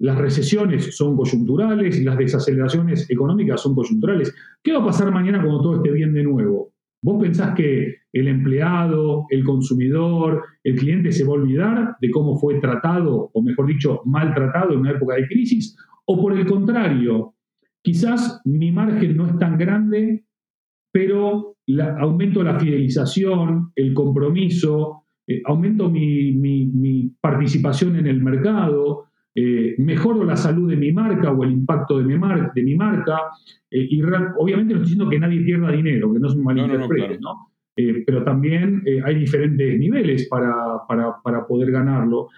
[0.00, 4.34] Las recesiones son coyunturales las desaceleraciones económicas son coyunturales.
[4.62, 6.72] ¿Qué va a pasar mañana cuando todo esté bien de nuevo?
[7.02, 12.38] ¿Vos pensás que el empleado, el consumidor, el cliente se va a olvidar de cómo
[12.38, 15.76] fue tratado, o mejor dicho, maltratado en una época de crisis?
[16.06, 17.34] ¿O por el contrario,
[17.82, 20.24] quizás mi margen no es tan grande,
[20.90, 21.56] pero
[21.98, 30.36] aumento la fidelización, el compromiso, eh, aumento mi participación en el mercado, eh, mejoro la
[30.36, 32.14] salud de mi marca o el impacto de mi,
[32.54, 33.16] de mi marca,
[33.70, 37.18] eh, y obviamente no estoy diciendo que nadie pierda dinero, que no es un malinterprete,
[37.20, 37.52] ¿no?
[37.76, 42.28] Eh, pero también hay diferentes niveles para, para, poder ganarlo.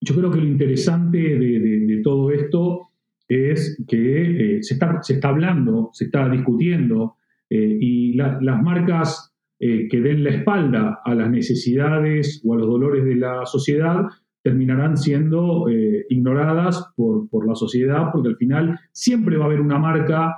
[0.00, 2.88] Yo creo que lo interesante de, todo esto
[3.28, 7.14] es que se, está, se está hablando, se está discutiendo,
[7.48, 13.14] y las marcas que den la espalda a las necesidades o a los dolores de
[13.14, 14.06] la sociedad
[14.46, 19.76] terminarán siendo eh, ignoradas por, la sociedad, porque al final siempre va a haber una
[19.76, 20.36] marca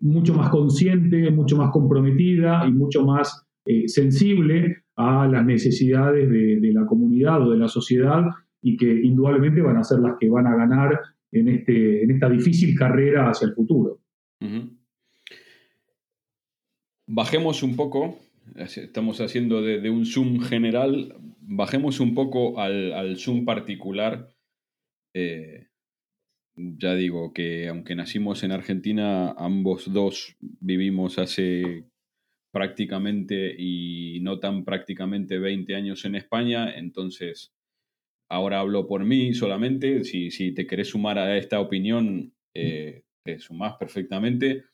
[0.00, 6.72] mucho más consciente, mucho más comprometida y mucho más eh, sensible a las necesidades de,
[6.72, 8.24] la comunidad o de la sociedad
[8.62, 10.98] y que indudablemente van a ser las que van a ganar
[11.30, 13.98] en, este, en esta difícil carrera hacia el futuro.
[17.06, 18.18] Bajemos un poco,
[18.56, 24.34] estamos haciendo de, un zoom general, bajemos un poco al, Zoom particular.
[25.14, 25.68] Eh,
[26.54, 31.86] ya digo que aunque nacimos en Argentina, ambos dos vivimos hace
[32.52, 37.54] prácticamente y no tan prácticamente 20 años en España, entonces
[38.30, 43.38] ahora hablo por mí solamente, si, si te querés sumar a esta opinión, eh, te
[43.38, 44.64] sumás perfectamente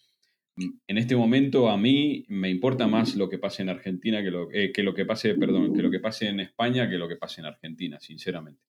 [0.87, 4.51] en este momento a mí me importa más lo que pase en Argentina que lo,
[4.53, 7.17] eh, que lo que pase, perdón, que lo que pase en España que lo que
[7.17, 8.63] pase en Argentina, sinceramente.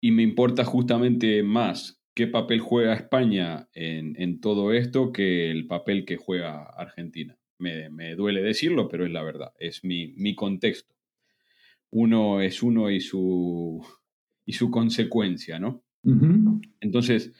[0.00, 6.04] Y me importa justamente más qué papel juega España en, todo esto que el papel
[6.04, 7.38] que juega Argentina.
[7.58, 10.94] Me, duele decirlo, pero es la verdad, es mi, contexto.
[11.90, 13.86] Uno es uno y su,
[14.44, 15.84] y su consecuencia, ¿no?
[16.80, 17.32] Entonces,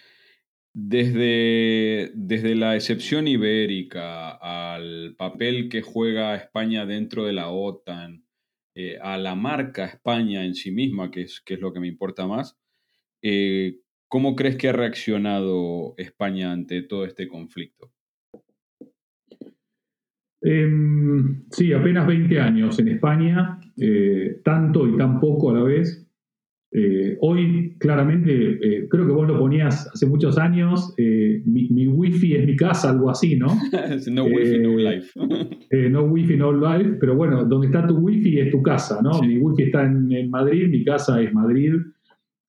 [0.75, 8.25] desde, desde la excepción ibérica al papel que juega España dentro de la OTAN,
[8.75, 11.89] eh, a la marca España en sí misma, que es, que es lo que me
[11.89, 12.59] importa más,
[13.23, 17.93] eh, ¿cómo crees que ha reaccionado España ante todo este conflicto?
[20.41, 26.09] Em, sí, apenas 20 años en España, eh, tanto y tan poco a la vez.
[26.75, 32.35] Eh, hoy, claramente, eh, creo que vos lo ponías hace muchos años, eh, mi, wifi
[32.35, 33.49] es mi casa, algo así, ¿no?
[34.11, 35.13] no wifi, no life.
[35.91, 39.21] no wifi, no life, pero bueno, donde está tu wifi es tu casa, ¿no?
[39.21, 41.75] Mi wifi está en, Madrid, mi casa es Madrid,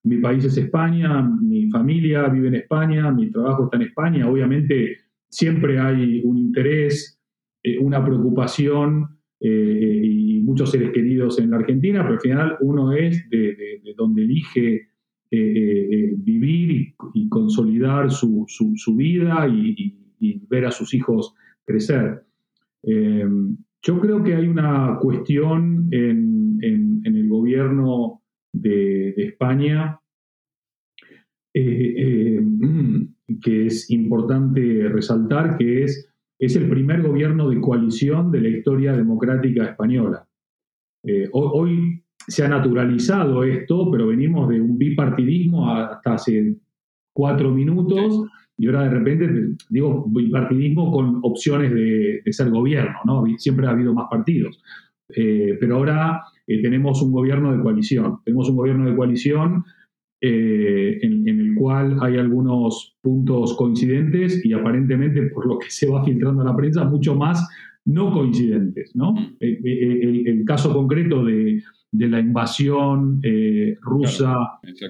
[0.04, 4.96] mi país es España, mi familia vive en España, mi trabajo está en España, obviamente
[5.28, 7.20] siempre hay un interés,
[7.80, 13.82] una preocupación y muchos seres queridos en la Argentina, pero al final uno es de,
[13.96, 14.88] donde elige
[15.30, 18.46] eh, eh, vivir y, consolidar su,
[18.96, 20.00] vida y,
[20.48, 22.24] ver a sus hijos crecer.
[22.84, 23.26] Eh,
[23.82, 30.00] yo creo que hay una cuestión en, el gobierno de, España
[31.52, 32.40] que
[33.66, 36.13] es importante resaltar, que es,
[36.44, 40.26] es el primer gobierno de coalición de la historia democrática española.
[41.32, 46.56] hoy se ha naturalizado esto, pero venimos de un bipartidismo hasta hace
[47.12, 48.26] cuatro minutos
[48.56, 53.24] y ahora de repente, digo, bipartidismo con opciones de, ser gobierno, ¿no?
[53.36, 54.62] Siempre ha habido más partidos.
[55.08, 58.18] Eh, pero ahora eh, tenemos un gobierno de coalición.
[58.24, 59.64] Tenemos un gobierno de coalición
[60.26, 66.02] eh, en, el cual hay algunos puntos coincidentes y aparentemente, por lo que se va
[66.02, 67.46] filtrando en la prensa, mucho más
[67.84, 68.96] no coincidentes.
[68.96, 69.12] ¿no?
[69.12, 69.36] Mm.
[69.40, 71.62] el, caso concreto de,
[71.94, 74.34] de la invasión eh, rusa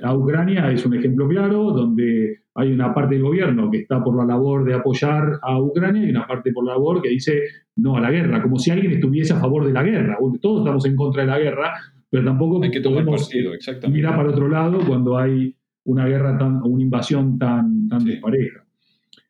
[0.02, 4.16] a Ucrania es un ejemplo claro, donde hay una parte del gobierno que está por
[4.16, 7.42] la labor de apoyar a Ucrania y una parte por la labor que dice
[7.76, 10.16] no a la guerra, como si alguien estuviese a favor de la guerra.
[10.40, 11.74] Todos estamos en contra de la guerra,
[12.10, 13.52] pero tampoco hay que tomar partido,
[13.90, 18.64] mirar para otro lado cuando hay una guerra tan, o una invasión tan, tan despareja.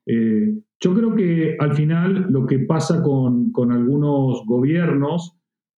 [0.06, 5.36] Eh, yo creo que al final lo que pasa con, con algunos gobiernos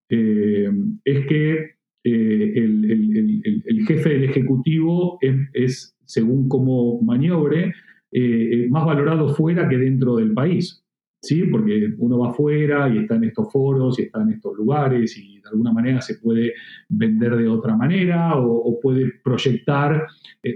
[0.09, 0.69] eh,
[1.05, 7.73] es que eh, el, jefe del Ejecutivo es, según cómo maniobre,
[8.71, 10.86] más valorado fuera que dentro del país.
[11.21, 11.45] ¿Sí?
[11.45, 15.41] Porque uno va fuera y está en estos foros y está en estos lugares y
[15.41, 16.55] de alguna manera se puede
[16.89, 20.07] vender de otra manera o, puede proyectar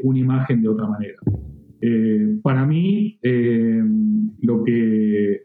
[0.03, 1.19] una imagen de otra manera.
[2.43, 3.19] para mí,
[4.43, 5.43] lo, que,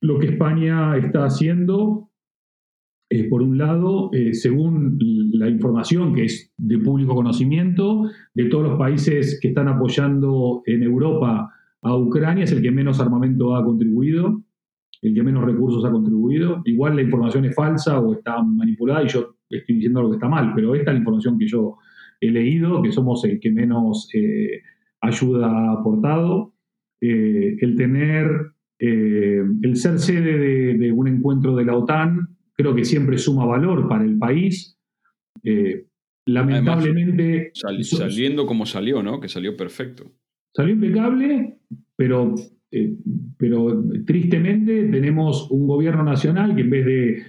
[0.00, 2.06] lo que España está haciendo
[3.08, 4.98] eh, por un lado, eh, según
[5.32, 10.82] la información que es de público conocimiento, de todos los países que están apoyando en
[10.82, 11.52] Europa
[11.86, 14.42] a Ucrania, es el que menos armamento ha contribuido,
[15.02, 16.62] el que menos recursos ha contribuido.
[16.64, 20.28] Igual la información es falsa o está manipulada y yo estoy diciendo lo que está
[20.28, 21.76] mal, pero esta es la información que yo
[22.20, 24.62] he leído, que somos el que menos eh,
[25.00, 26.54] ayuda ha aportado.
[27.00, 28.28] el tener,
[28.78, 34.04] el ser sede de un encuentro de la OTAN creo que siempre suma valor para
[34.04, 34.78] el país.
[35.44, 35.86] Eh,
[36.24, 37.52] lamentablemente...
[37.54, 39.20] saliendo como salió, ¿no?
[39.20, 40.12] Que salió perfecto.
[40.56, 41.58] Salió impecable,
[41.94, 42.34] pero,
[42.70, 42.96] eh,
[43.36, 47.22] pero tristemente tenemos un gobierno nacional que en vez de,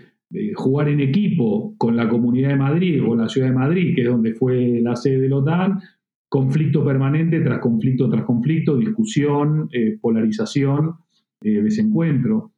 [0.56, 4.08] jugar en equipo con la Comunidad de Madrid o la Ciudad de Madrid, que es
[4.08, 5.80] donde fue la sede de la OTAN,
[6.28, 10.96] conflicto permanente tras conflicto tras conflicto, discusión, eh, polarización,
[11.42, 12.52] desencuentro.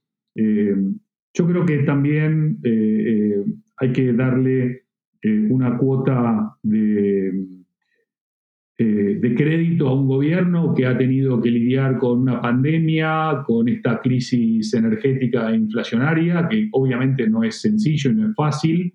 [1.34, 3.46] Yo creo que también eh, eh,
[3.78, 4.84] hay que darle
[5.22, 7.32] eh, una cuota de,
[8.84, 14.00] de, crédito a un gobierno que ha tenido que lidiar con una pandemia, con esta
[14.00, 18.94] crisis energética e inflacionaria, que obviamente no es sencillo y no es fácil,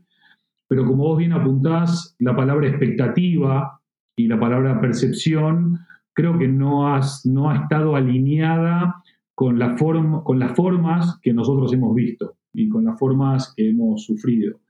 [0.67, 3.79] pero como vos bien apuntás, la palabra expectativa
[4.17, 5.79] y la palabra percepción
[6.15, 9.03] creo que no, has, no ha estado alineada
[9.35, 14.05] con, la con las formas que nosotros hemos visto y con las formas que hemos
[14.05, 14.61] sufrido.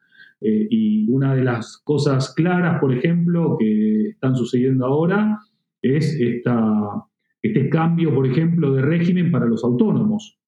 [0.47, 5.41] Eh, y una de las cosas claras, por ejemplo, que están sucediendo ahora
[5.81, 7.03] es esta,
[7.41, 10.39] este cambio, por ejemplo, de régimen para los autónomos,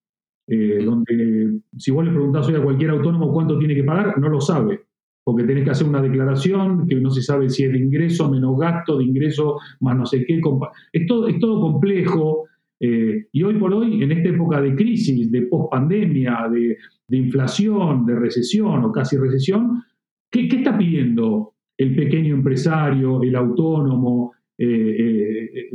[0.49, 4.29] eh, donde si vos le preguntás hoy a cualquier autónomo cuánto tiene que pagar, no
[4.29, 4.83] lo sabe,
[5.25, 8.59] porque tenés que hacer una declaración que no se sabe si es de ingreso menos
[8.59, 10.39] gasto, de ingreso más no sé qué.
[10.93, 12.45] Es es todo complejo,
[12.79, 16.77] eh, y hoy por hoy, en esta época de crisis, de pospandemia, de,
[17.09, 19.83] de inflación, de recesión o casi recesión,
[20.31, 25.71] ¿qué, está pidiendo el pequeño empresario, el autónomo, eh, eh,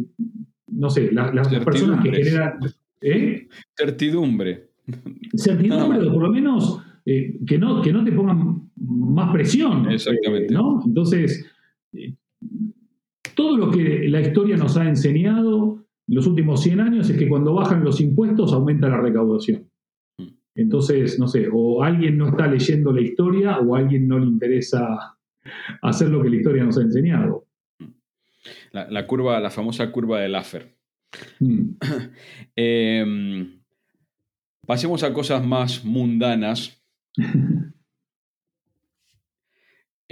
[0.68, 2.60] no sé, las personas que generan...
[3.76, 4.70] Certidumbre.
[5.36, 9.92] Certidumbre, o por lo menos que, no, que no te pongan más presión.
[9.92, 10.54] Exactamente.
[10.54, 10.82] ¿no?
[10.86, 11.52] Entonces,
[13.36, 15.81] todo lo que la historia nos ha enseñado
[16.16, 19.70] los últimos 100 años es que cuando bajan los impuestos aumenta la recaudación.
[20.18, 20.28] Mm.
[20.56, 24.26] Entonces, no sé, o alguien no está leyendo la historia o a alguien no le
[24.26, 25.18] interesa
[25.82, 27.48] hacer lo que la historia nos ha enseñado.
[28.72, 30.76] La, curva, la famosa curva de Laffer.
[31.40, 31.78] Mm.
[32.56, 33.62] Em,
[34.66, 36.82] pasemos a cosas más mundanas.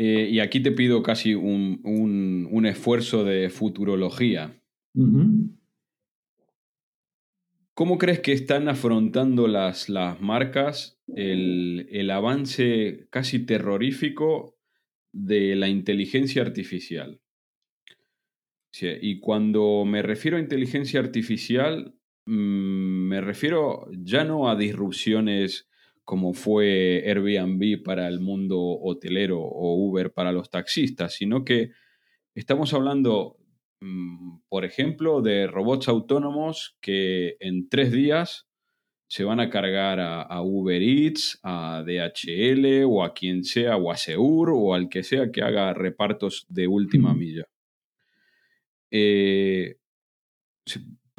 [0.01, 4.57] Eh, y aquí te pido casi un, esfuerzo de futurología.
[7.79, 14.57] ¿Cómo crees que están afrontando las, las marcas el, avance casi terrorífico
[15.13, 17.21] de la inteligencia artificial?
[18.81, 25.69] y cuando me refiero a inteligencia artificial, mm, me refiero ya no a disrupciones
[26.03, 31.71] como fue Airbnb para el mundo hotelero o Uber para los taxistas, sino que
[32.35, 33.38] estamos hablando
[34.49, 38.47] por ejemplo, de robots autónomos que en tres días
[39.07, 43.97] se van a cargar a, Uber Eats, a DHL o a quien sea, o a
[43.97, 47.45] Seur o al que sea que haga repartos de última milla.
[48.91, 49.77] Eh,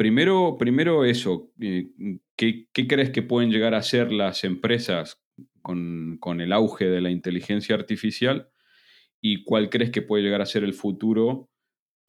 [0.01, 1.91] Primero, primero eso, eh,
[2.35, 5.21] ¿qué, crees que pueden llegar a ser las empresas
[5.61, 8.49] con, el auge de la inteligencia artificial?
[9.21, 11.51] ¿Y cuál crees que puede llegar a ser el futuro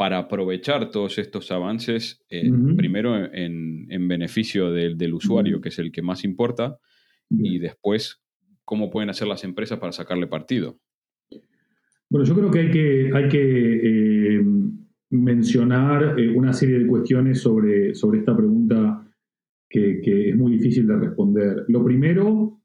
[0.01, 6.01] para aprovechar todos estos avances, eh, primero en, beneficio del, usuario, que es el que
[6.01, 6.79] más importa,
[7.29, 8.19] y después
[8.65, 10.79] cómo pueden hacer las empresas para sacarle partido?
[12.09, 14.41] Bueno, yo creo que hay que, hay que eh,
[15.11, 19.07] mencionar eh, una serie de cuestiones sobre, sobre esta pregunta
[19.69, 21.65] que, es muy difícil de responder.
[21.67, 22.59] Lo primero,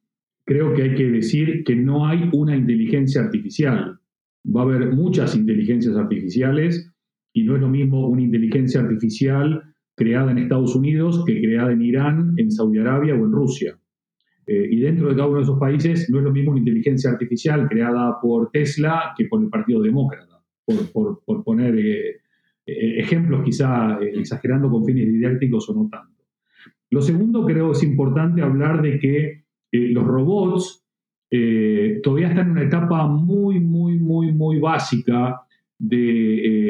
[0.47, 4.01] creo que hay que decir que no hay una inteligencia artificial.
[4.47, 6.95] Va a haber muchas inteligencias artificiales
[7.37, 9.62] y no es lo mismo una inteligencia artificial
[9.95, 13.78] creada en Estados Unidos que creada en Irán, en Saudi Arabia o en Rusia.
[14.47, 17.11] Eh, y dentro de cada uno de esos países no es lo mismo una inteligencia
[17.11, 22.09] artificial creada por Tesla que por el Partido Demócrata, por, poner eh,
[22.64, 26.24] eh, ejemplos quizá exagerando con fines didácticos o no tanto.
[26.89, 30.87] Lo segundo creo es importante hablar de que los robots
[32.03, 35.43] todavía están en una etapa muy, muy, muy, muy básica
[35.78, 36.66] de,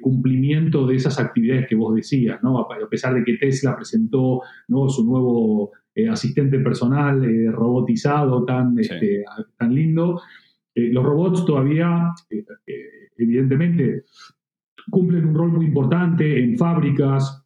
[0.00, 2.58] cumplimiento de esas actividades que vos decías, ¿no?
[2.58, 4.88] a pesar de que Tesla presentó ¿no?
[4.88, 9.24] su nuevo eh, asistente personal eh, robotizado tan, este,
[9.56, 10.20] tan lindo.
[10.72, 12.12] Eh, los robots todavía,
[13.16, 14.04] evidentemente,
[14.88, 17.44] cumplen un rol muy importante en fábricas,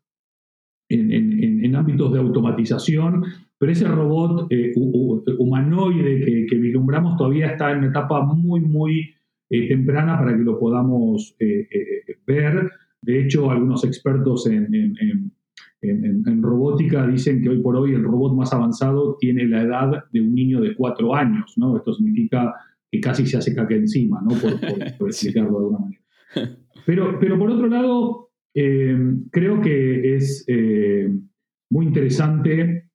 [0.88, 3.24] en, ámbitos de automatización,
[3.59, 4.47] pero ese robot
[5.38, 9.14] humanoide que, que, vislumbramos todavía está en una etapa muy, muy
[9.68, 11.36] temprana para que lo podamos
[12.26, 12.70] ver.
[13.02, 14.68] De hecho, algunos expertos en,
[15.82, 20.20] en, robótica dicen que hoy por hoy el robot más avanzado tiene la edad de
[20.20, 21.76] un niño de cuatro años, ¿no?
[21.76, 22.55] Esto significa
[22.90, 24.30] que casi se hace caca encima, ¿no?
[24.36, 24.52] Por,
[25.09, 26.02] explicarlo de alguna manera.
[26.86, 28.94] Pero, pero por otro lado, eh,
[29.30, 31.09] creo que es eh,
[31.70, 32.90] muy interesante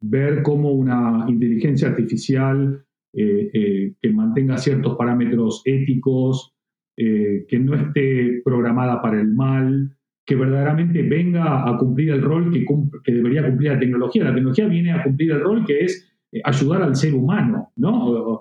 [0.00, 2.86] ver cómo una inteligencia artificial
[3.16, 6.52] eh, que mantenga ciertos parámetros éticos,
[6.96, 12.64] que no esté programada para el mal, que verdaderamente venga a cumplir el rol que,
[13.02, 14.24] que, debería cumplir la tecnología.
[14.24, 18.40] La tecnología viene a cumplir el rol que es eh, ayudar al ser humano, ¿no?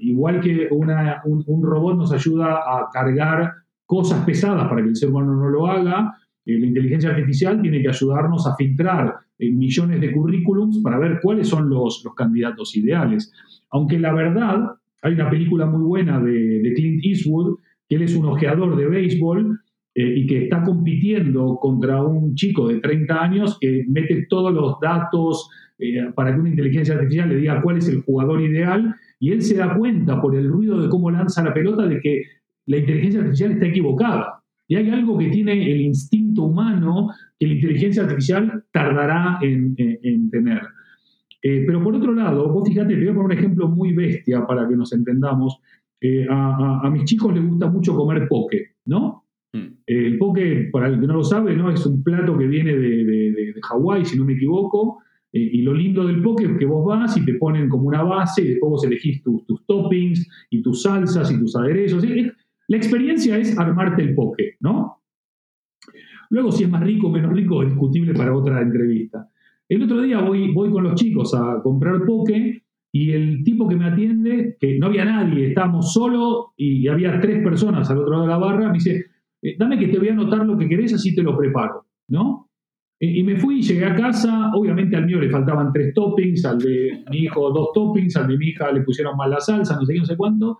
[0.00, 3.52] igual que un, robot nos ayuda a cargar
[3.84, 6.14] cosas pesadas para que el ser humano no lo haga,
[6.46, 11.18] eh, la inteligencia artificial tiene que ayudarnos a filtrar eh, millones de currículums para ver
[11.22, 13.32] cuáles son los, los, candidatos ideales.
[13.70, 17.58] Aunque la verdad, hay una película muy buena de, de Clint Eastwood,
[17.88, 19.58] que él es un ojeador de béisbol,
[19.96, 24.80] eh, y que está compitiendo contra un chico de 30 años que mete todos los
[24.80, 29.30] datos eh, para que una inteligencia artificial le diga cuál es el jugador ideal, y
[29.30, 32.24] él se da cuenta por el ruido de cómo lanza la pelota de que
[32.66, 34.33] la inteligencia artificial está equivocada.
[34.66, 39.74] Y hay algo que tiene el instinto humano que la inteligencia artificial tardará en,
[40.30, 40.62] tener.
[41.42, 44.46] Eh, pero por otro lado, vos fíjate, te voy a poner un ejemplo muy bestia
[44.46, 45.60] para que nos entendamos.
[46.30, 49.24] a, a, mis chicos les gusta mucho comer poke, ¿no?
[49.54, 49.66] Mm.
[49.86, 51.70] El poke, para el que no lo sabe, ¿no?
[51.70, 54.98] es un plato que viene de, de, Hawái, si no me equivoco.
[55.32, 58.02] Eh, y lo lindo del poke es que vos vas y te ponen como una
[58.02, 62.04] base y después vos elegís tus, toppings y tus salsas y tus aderezos.
[62.68, 65.02] La experiencia es armarte el poke, ¿no?
[66.30, 69.28] Luego, si es más rico o menos rico, es discutible para otra entrevista.
[69.68, 73.76] El otro día voy, voy con los chicos a comprar poke y el tipo que
[73.76, 78.22] me atiende, que no había nadie, estábamos solo y había tres personas al otro lado
[78.22, 79.06] de la barra, me dice,
[79.42, 82.50] eh, dame que te voy a anotar lo que querés, así te lo preparo, ¿no?
[83.00, 87.04] Y, me fui, llegué a casa, obviamente al mío le faltaban tres toppings, al de
[87.10, 89.92] mi hijo dos toppings, al de mi hija le pusieron mal la salsa, no sé
[89.92, 90.58] qué, no sé cuánto.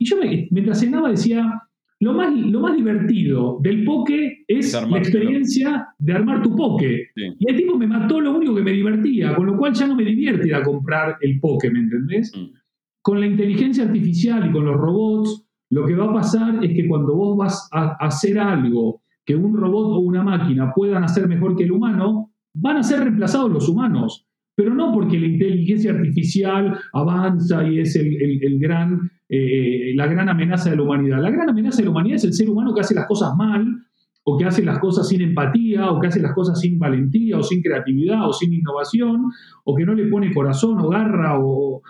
[0.00, 0.16] Y yo
[0.50, 1.62] mientras cenaba decía,
[2.00, 7.10] lo más, lo más divertido del poke es la experiencia de armar tu poke.
[7.14, 9.94] Y el tipo me mató lo único que me divertía, con lo cual ya no
[9.94, 12.32] me divierte ir a comprar el poke, ¿me entendés?
[12.34, 12.56] Mm.
[13.02, 16.88] Con la inteligencia artificial y con los robots, lo que va a pasar es que
[16.88, 21.56] cuando vos vas a hacer algo que un robot o una máquina puedan hacer mejor
[21.56, 24.26] que el humano, van a ser reemplazados los humanos.
[24.56, 30.70] Pero no porque la inteligencia artificial avanza y es el, gran, eh, la gran amenaza
[30.70, 31.22] de la humanidad.
[31.22, 33.64] La gran amenaza de la humanidad es el ser humano que hace las cosas mal,
[34.24, 37.42] o que hace las cosas sin empatía, o que hace las cosas sin valentía, o
[37.44, 39.26] sin creatividad, o sin innovación,
[39.64, 41.80] o que no le pone corazón o garra, o,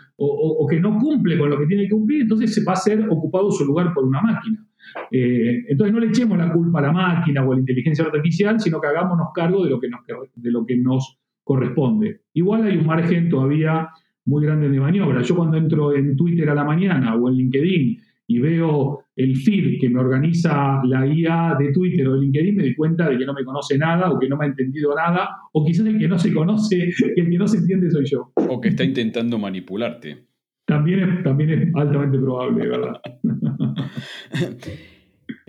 [0.69, 3.51] que no cumple con lo que tiene que cumplir, entonces se va a ser ocupado
[3.51, 4.65] su lugar por una máquina.
[5.11, 8.61] Eh, entonces no le echemos la culpa a la máquina o a la inteligencia artificial,
[8.61, 12.21] sino que hagámonos cargo de lo que nos, de lo que nos corresponde.
[12.35, 13.89] Igual hay un margen todavía
[14.31, 15.23] muy grande de maniobra.
[15.23, 19.81] Yo cuando entro en Twitter a la mañana o en LinkedIn y veo el feed
[19.81, 23.27] que me organiza la IA de Twitter o de LinkedIn, me doy cuenta de que
[23.27, 26.07] no me conoce nada o que no me ha entendido nada, o quizás el que
[26.07, 28.33] no se conoce, el que no se entiende soy yo.
[28.37, 30.29] O que está intentando manipularte.
[30.65, 33.01] También es, también es altamente probable, ¿verdad?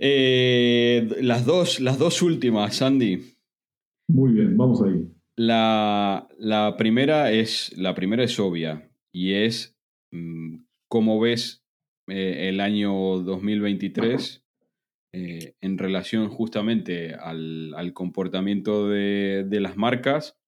[0.04, 3.20] Eh, las, dos, las dos últimas, Sandy.
[4.08, 5.08] Muy bien, vamos ahí.
[5.44, 9.76] La, la, primera, es, la primera es obvia y es
[10.12, 11.64] mm, cómo ves
[12.06, 14.44] eh, el año 2023
[15.12, 20.38] eh, en relación justamente al, al comportamiento de, de, las marcas.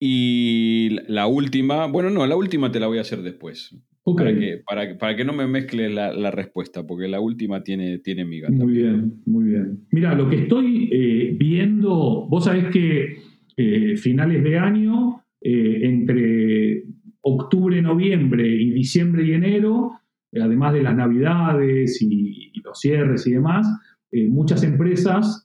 [0.00, 3.76] Y la última, bueno, no, la última te la voy a hacer después.
[4.16, 8.40] Para, que, para, que no me mezcle la, respuesta, porque la última tiene, tiene mi
[8.40, 8.52] gata.
[8.52, 9.86] Muy bien, muy bien.
[9.90, 13.16] Mira, lo que estoy eh, viendo, vos sabés que
[13.56, 16.84] eh, finales de año, eh, entre
[17.20, 19.92] octubre, noviembre y diciembre y enero,
[20.32, 23.66] además de las navidades y, y los cierres y demás,
[24.10, 25.44] muchas empresas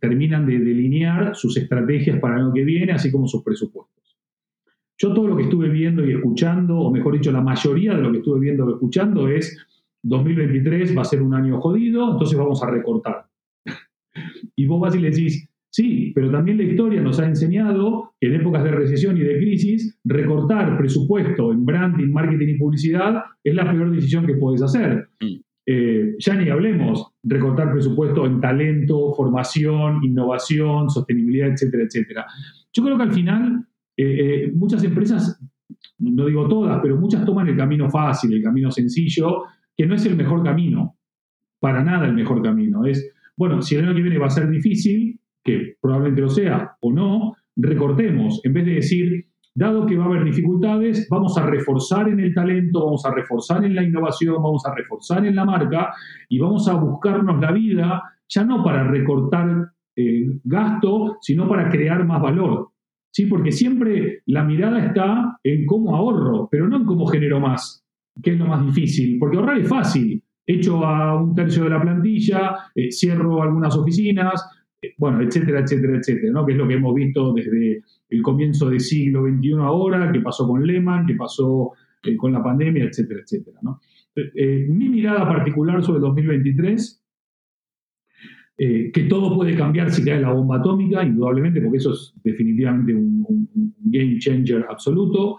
[0.00, 4.05] terminan de delinear sus estrategias para el año que viene, así como sus presupuestos.
[4.98, 8.10] Yo todo lo que estuve viendo y escuchando, o mejor dicho, la mayoría de lo
[8.10, 9.56] que estuve viendo y escuchando es
[10.02, 13.26] 2023 va a ser un año jodido, entonces vamos a recortar.
[14.56, 18.28] y vos vas y le decís, sí, pero también la historia nos ha enseñado que
[18.28, 23.54] en épocas de recesión y de crisis, recortar presupuesto en branding, marketing y publicidad es
[23.54, 25.08] la peor decisión que puedes hacer.
[25.20, 25.40] Mm.
[25.68, 32.26] Eh, ya ni hablemos, recortar presupuesto en talento, formación, innovación, sostenibilidad, etcétera, etcétera.
[32.72, 33.66] Yo creo que al final
[33.96, 35.40] eh, eh, muchas empresas,
[35.98, 39.44] no digo todas, pero muchas toman el camino fácil, el camino sencillo,
[39.76, 40.96] que no es el mejor camino,
[41.60, 42.84] para nada el mejor camino.
[42.84, 46.76] Es, bueno, si el año que viene va a ser difícil, que probablemente lo sea
[46.80, 51.46] o no, recortemos, en vez de decir, dado que va a haber dificultades, vamos a
[51.46, 55.46] reforzar en el talento, vamos a reforzar en la innovación, vamos a reforzar en la
[55.46, 55.94] marca
[56.28, 62.04] y vamos a buscarnos la vida, ya no para recortar eh, gasto, sino para crear
[62.04, 62.68] más valor.
[63.16, 63.24] ¿Sí?
[63.24, 67.82] Porque siempre la mirada está en cómo ahorro, pero no en cómo genero más,
[68.22, 70.22] que es lo más difícil, porque ahorrar es fácil.
[70.46, 74.46] Echo a un tercio de la plantilla, eh, cierro algunas oficinas,
[74.82, 76.44] eh, bueno, etcétera, etcétera, etcétera, ¿no?
[76.44, 80.46] que es lo que hemos visto desde el comienzo del siglo XXI ahora, que pasó
[80.46, 83.60] con Lehman, que pasó eh, con la pandemia, etcétera, etcétera.
[84.68, 87.02] mi mirada particular sobre el 2023
[88.58, 92.94] eh, que todo puede cambiar si cae la bomba atómica, indudablemente, porque eso es definitivamente
[92.94, 93.26] un,
[93.88, 95.38] game changer absoluto,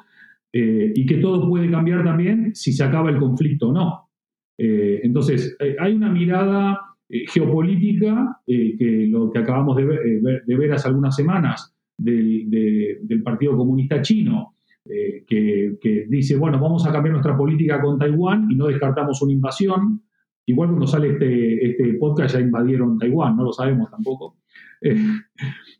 [0.54, 4.10] eh, y que todo puede cambiar también si se acaba el conflicto o no.
[4.58, 11.76] Eh, entonces, hay una mirada geopolítica, que lo que acabamos de ver, hace algunas semanas
[11.98, 14.54] del, Partido Comunista Chino,
[14.86, 20.02] que, dice, bueno, vamos a cambiar nuestra política con Taiwán y no descartamos una invasión.
[20.50, 24.38] Igual cuando sale este, este podcast ya invadieron Taiwán, no lo sabemos tampoco.
[24.82, 24.96] Eh,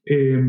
[0.06, 0.44] eh,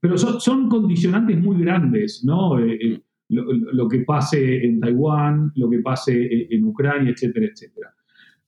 [0.00, 2.60] pero son, condicionantes muy grandes, ¿no?
[2.60, 7.92] Eh, lo, que pase en Taiwán, lo que pase en Ucrania, etcétera, etcétera.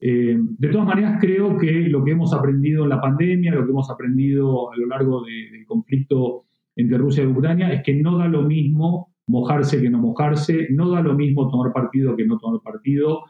[0.00, 3.90] de todas maneras, creo que lo que hemos aprendido en la pandemia, lo que hemos
[3.90, 6.44] aprendido a lo largo del conflicto
[6.76, 10.90] entre Rusia y Ucrania, es que no da lo mismo mojarse que no mojarse, no
[10.90, 13.24] da lo mismo tomar partido que no tomar partido,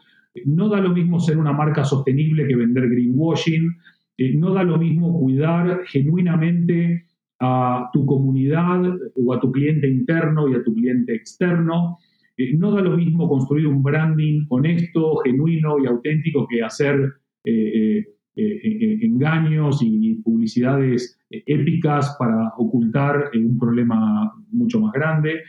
[0.45, 3.75] no da lo mismo ser una marca sostenible que vender greenwashing.
[4.17, 7.05] Eh, no da lo mismo cuidar genuinamente
[7.39, 8.83] a tu comunidad
[9.15, 11.97] o a tu cliente interno y a tu cliente externo.
[12.37, 17.13] Eh, no da lo mismo construir un branding honesto, genuino y auténtico que hacer
[17.45, 25.41] eh, engaños y publicidades épicas para ocultar un problema mucho más grande.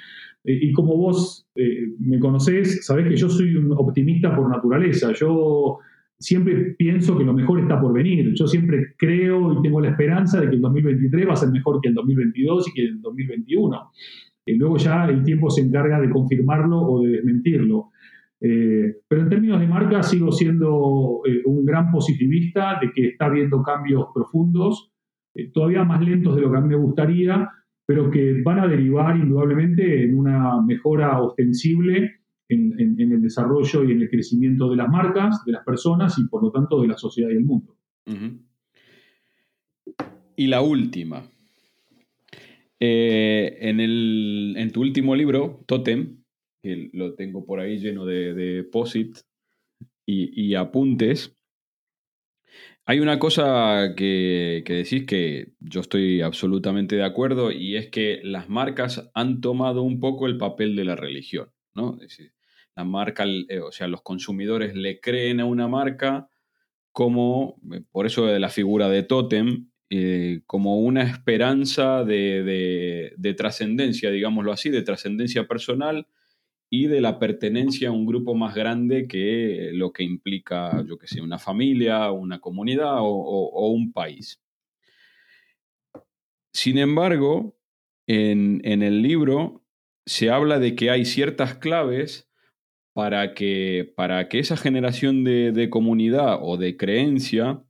[0.44, 5.12] Eh, y como vos eh, me conocés, sabés que yo soy un optimista por naturaleza.
[5.12, 5.78] Yo
[6.18, 8.32] siempre pienso que lo mejor está por venir.
[8.34, 11.80] Yo siempre creo y tengo la esperanza de que el 2023 va a ser mejor
[11.80, 13.90] que el 2022 y que el 2021.
[14.46, 17.90] Y luego ya el tiempo se encarga de confirmarlo o de desmentirlo.
[18.42, 23.62] Eh, pero en términos de marca sigo siendo un gran positivista de que está habiendo
[23.62, 24.90] cambios profundos,
[25.52, 27.50] todavía más lentos de lo que a mí me gustaría,
[27.90, 34.02] pero que van a derivar indudablemente en una mejora ostensible en, el desarrollo y en
[34.02, 37.30] el crecimiento de las marcas, de las personas y por lo tanto de la sociedad
[37.30, 37.76] y el mundo.
[40.36, 41.24] Y la última.
[42.78, 46.22] Eh, en, en, tu último libro, Totem,
[46.62, 49.18] que lo tengo por ahí lleno de, de posit
[50.06, 51.39] y apuntes,
[52.90, 58.48] hay una cosa que, decís que yo estoy absolutamente de acuerdo y es que las
[58.48, 62.00] marcas han tomado un poco el papel de la religión, ¿no?
[62.74, 63.26] la marca,
[63.64, 66.30] o sea, los consumidores le creen a una marca
[66.90, 67.60] como,
[67.92, 69.70] por eso de la figura de Totem,
[70.46, 76.08] como una esperanza de, de trascendencia, digámoslo así, de trascendencia personal
[76.72, 81.08] y de la pertenencia a un grupo más grande que lo que implica, yo que
[81.08, 84.40] sé, una familia, una comunidad o, un país.
[86.54, 87.58] Sin embargo,
[88.06, 89.64] en, el libro
[90.06, 92.30] se habla de que hay ciertas claves
[92.92, 97.64] para que, para que esa generación de, comunidad o de creencia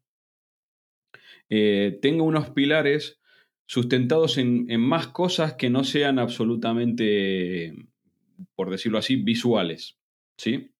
[1.48, 3.18] eh, tenga unos pilares
[3.66, 7.89] sustentados en, en, más cosas que no sean absolutamente
[8.54, 9.98] por decirlo así, visuales.
[10.36, 10.70] ¿Sí?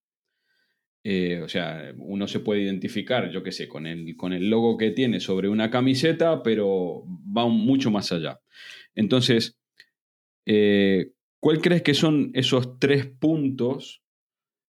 [1.03, 4.77] Eh, o sea, uno se puede identificar, yo qué sé, con el, con el logo
[4.77, 8.41] que tiene sobre una camiseta, pero va mucho más allá.
[8.95, 9.59] Entonces,
[10.45, 14.03] eh, ¿cuál crees que son esos tres puntos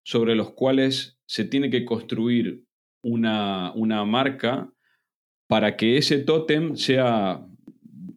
[0.03, 2.63] sobre los cuales se tiene que construir
[3.01, 3.73] una,
[4.05, 4.71] marca
[5.47, 7.45] para que ese tótem sea,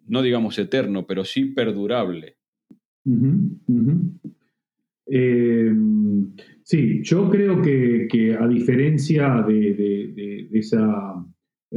[0.06, 2.36] no digamos eterno, pero sí perdurable?
[5.06, 5.72] Eh,
[6.62, 11.24] sí, yo creo que, a diferencia de, esa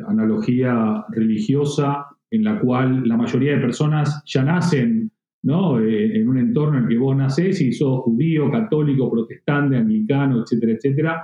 [0.07, 5.11] analogía religiosa en la cual la mayoría de personas ya nacen
[5.43, 5.79] ¿no?
[5.79, 10.41] Eh, en un entorno en el que vos nacés y sos judío, católico, protestante, anglicano,
[10.41, 11.23] etcétera, etcétera,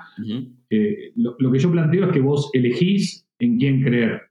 [0.70, 4.22] eh, lo, que yo planteo es que vos elegís en quién creer.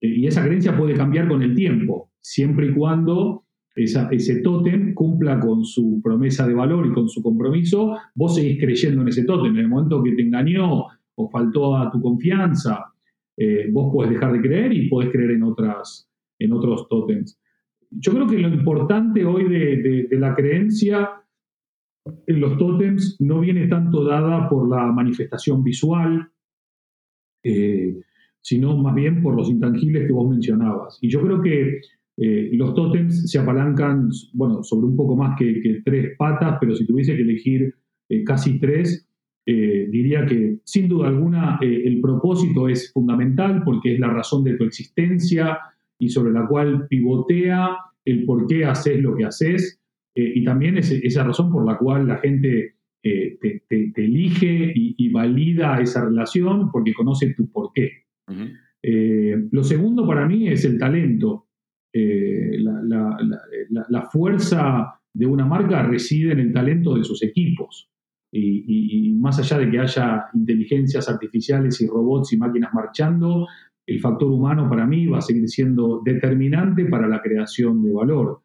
[0.00, 3.43] y esa creencia puede cambiar con el tiempo, siempre y cuando
[3.74, 9.02] ese tótem cumpla con su promesa de valor y con su compromiso, vos seguís creyendo
[9.02, 9.52] en ese tótem.
[9.52, 12.92] En el momento que te engañó o faltó a tu confianza,
[13.36, 16.08] eh, vos podés dejar de creer y podés creer en, otras,
[16.38, 17.38] en otros tótems.
[17.90, 21.10] Yo creo que lo importante hoy de, la creencia
[22.26, 26.28] en los tótems no viene tanto dada por la manifestación visual,
[27.42, 28.00] eh,
[28.40, 30.98] sino más bien por los intangibles que vos mencionabas.
[31.00, 31.80] Y yo creo que
[32.16, 36.86] eh, los tótems se apalancan, bueno, sobre un poco más que, tres patas, pero si
[36.86, 37.74] tuviese que elegir
[38.08, 39.08] eh, casi tres,
[39.46, 44.56] eh, diría que sin duda alguna el propósito es fundamental porque es la razón de
[44.56, 45.58] tu existencia
[45.98, 49.78] y sobre la cual pivotea el por qué haces lo que haces
[50.14, 53.62] y también es esa razón por la cual la gente te,
[53.96, 58.04] elige y, valida esa relación porque conoce tu por qué.
[59.50, 61.43] lo segundo para mí es el talento.
[61.96, 67.88] Eh, la, fuerza de una marca reside en el talento de sus equipos.
[68.32, 73.46] Y, más allá de que haya inteligencias artificiales y robots y máquinas marchando,
[73.86, 78.40] el factor humano para mí va a seguir siendo determinante para la creación de valor.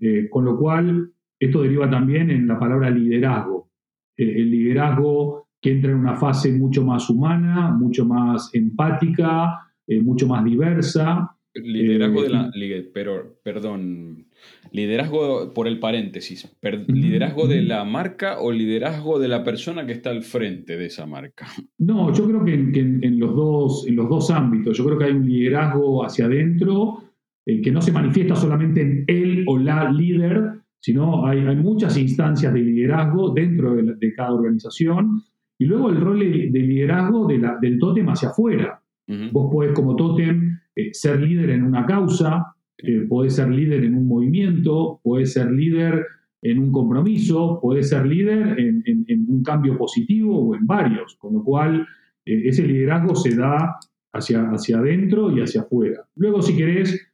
[0.00, 3.68] Eh, con lo cual, esto deriva también en la palabra liderazgo.
[4.16, 9.60] Eh, el liderazgo que entra en una fase mucho más humana, mucho más empática,
[10.02, 12.50] mucho más diversa, Liderazgo de la.
[12.54, 14.26] Eh, pero, perdón.
[14.72, 16.54] Liderazgo por el paréntesis.
[16.88, 21.06] ¿Liderazgo de la marca o liderazgo de la persona que está al frente de esa
[21.06, 21.46] marca?
[21.78, 24.76] No, yo creo que en, los, dos, en los dos ámbitos.
[24.76, 27.04] Yo creo que hay un liderazgo hacia adentro
[27.46, 31.96] eh, que no se manifiesta solamente en él o la líder, sino hay, hay muchas
[31.96, 35.22] instancias de liderazgo dentro de, cada organización.
[35.58, 38.82] Y luego el rol de, liderazgo de la, del tótem hacia afuera.
[39.30, 43.94] Vos podés como tótem eh, ser líder en una causa, eh, puede ser líder en
[43.94, 46.04] un movimiento, puede ser líder
[46.42, 48.84] en un compromiso, puede ser líder en,
[49.28, 51.86] un cambio positivo o en varios, con lo cual
[52.26, 53.78] eh, ese liderazgo se da
[54.12, 56.06] hacia, hacia adentro y hacia afuera.
[56.14, 57.08] Luego, si querés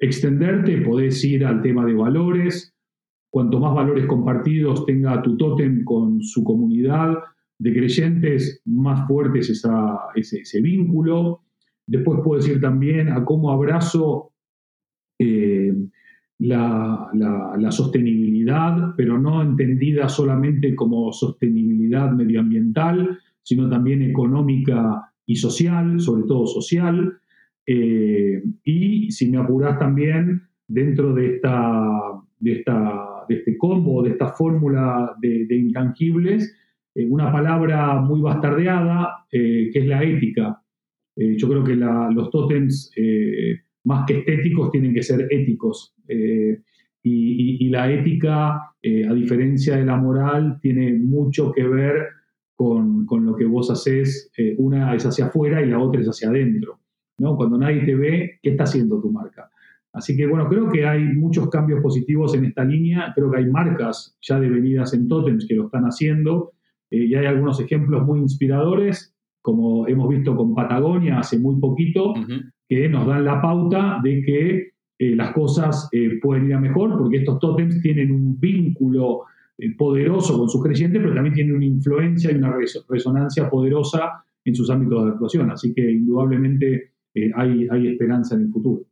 [0.00, 2.74] extenderte, podés ir al tema de valores.
[3.30, 7.14] Cuanto más valores compartidos tenga tu tótem con su comunidad
[7.58, 9.64] de creyentes, más fuerte es
[10.14, 11.42] ese vínculo.
[11.88, 14.32] Después puedo decir también a cómo abrazo
[15.18, 15.72] eh,
[16.38, 17.08] la,
[17.70, 26.46] sostenibilidad, pero no entendida solamente como sostenibilidad medioambiental, sino también económica y social, sobre todo
[26.46, 27.18] social.
[27.66, 31.90] Eh, y si me apuras también dentro de, esta,
[32.38, 36.54] de, esta, de este combo, de esta fórmula de, intangibles,
[36.94, 40.62] eh, una palabra muy bastardeada, que es la ética.
[41.18, 45.94] Eh, yo creo que los tótems, eh, más que estéticos, tienen que ser éticos.
[46.06, 46.60] Eh,
[47.02, 52.08] y, la ética, a diferencia de la moral, tiene mucho que ver
[52.54, 54.30] con, lo que vos haces.
[54.58, 56.80] una es hacia afuera y la otra es hacia adentro.
[57.18, 57.34] ¿no?
[57.36, 59.48] Cuando nadie te ve, ¿qué está haciendo tu marca?
[59.92, 63.46] Así que bueno, creo que hay muchos cambios positivos en esta línea, creo que hay
[63.46, 66.52] marcas ya devenidas en Totems que lo están haciendo
[66.90, 72.14] eh, y hay algunos ejemplos muy inspiradores, como hemos visto con Patagonia hace muy poquito,
[72.68, 76.98] que nos dan la pauta de que eh, las cosas eh, pueden ir a mejor,
[76.98, 79.24] porque estos Totems tienen un vínculo
[79.76, 82.54] poderoso con sus creyentes, pero también tienen una influencia y una
[82.88, 85.50] resonancia poderosa en sus ámbitos de actuación.
[85.50, 86.92] Así que indudablemente
[87.34, 88.84] hay, hay esperanza en el futuro.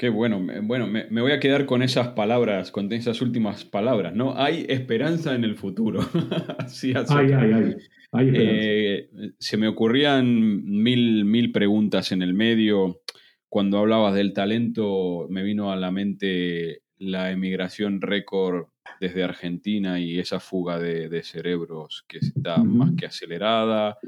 [0.00, 4.34] Qué bueno, bueno, me, voy a quedar con esas palabras, con esas últimas palabras, ¿no?
[4.34, 6.00] Hay esperanza en el futuro.
[6.68, 7.76] sí, hay, hay,
[8.18, 9.08] eh,
[9.38, 13.02] se me ocurrían mil, mil preguntas en el medio.
[13.48, 18.66] Cuando hablabas del talento, me vino a la mente la emigración récord
[19.00, 23.98] desde Argentina y esa fuga de, cerebros que está más que acelerada.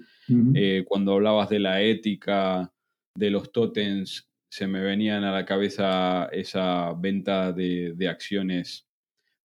[0.55, 2.70] Eh, cuando hablabas de la ética,
[3.16, 8.86] de los totens se me venían a la cabeza esa venta de, acciones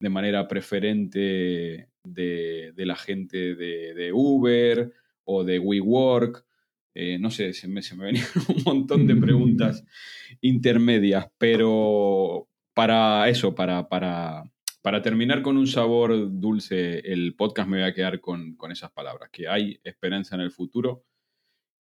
[0.01, 4.91] de manera preferente de, la gente de, Uber
[5.23, 6.45] o de WeWork.
[6.93, 9.83] Eh, no sé, se me, se me venían un montón de preguntas
[10.41, 14.43] intermedias, pero para eso, para, para,
[14.81, 18.91] para terminar con un sabor dulce, el podcast me voy a quedar con, con esas
[18.91, 21.03] palabras, que hay esperanza en el futuro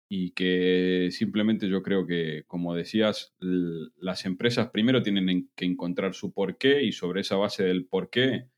[0.10, 6.32] y que simplemente yo creo que, como decías, las empresas primero tienen que encontrar su
[6.34, 8.50] porqué y sobre esa base del porqué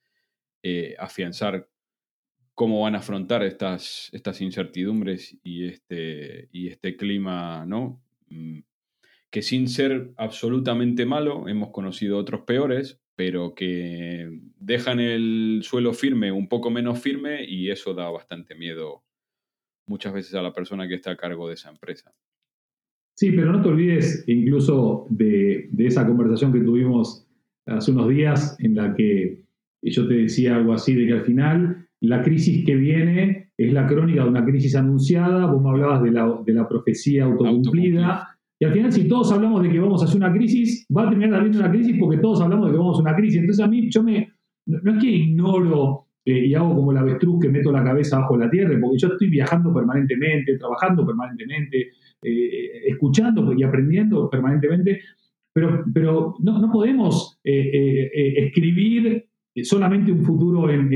[0.64, 1.70] eh, afianzar
[2.54, 8.02] cómo van a afrontar estas, estas incertidumbres y este, y este clima, ¿no?
[8.30, 8.60] Mm,
[9.30, 14.30] que sin ser absolutamente malo, hemos conocido otros peores, pero que
[14.60, 19.04] dejan el suelo firme un poco menos firme y eso da bastante miedo
[19.88, 22.14] muchas veces a la persona que está a cargo de esa empresa.
[23.16, 27.28] Sí, pero no te olvides incluso de, esa conversación que tuvimos
[27.66, 29.42] hace unos días en la que
[29.82, 33.88] yo te decía algo así de que al final la crisis que viene es la
[33.88, 38.66] crónica de una crisis anunciada, vos me hablabas de la, de la profecía autocumplida, y
[38.66, 41.40] al final si todos hablamos de que vamos a hacer una crisis, va a terminar
[41.40, 43.40] habiendo una crisis porque todos hablamos de que vamos a una crisis.
[43.40, 44.34] Entonces a mí yo me,
[44.66, 48.38] no es que ignoro eh, y hago como el avestruz que meto la cabeza bajo
[48.38, 55.02] la tierra, porque yo estoy viajando permanentemente, trabajando permanentemente, eh, escuchando y aprendiendo permanentemente,
[55.54, 59.27] pero, pero no, podemos eh, escribir
[59.64, 60.90] solamente un futuro en,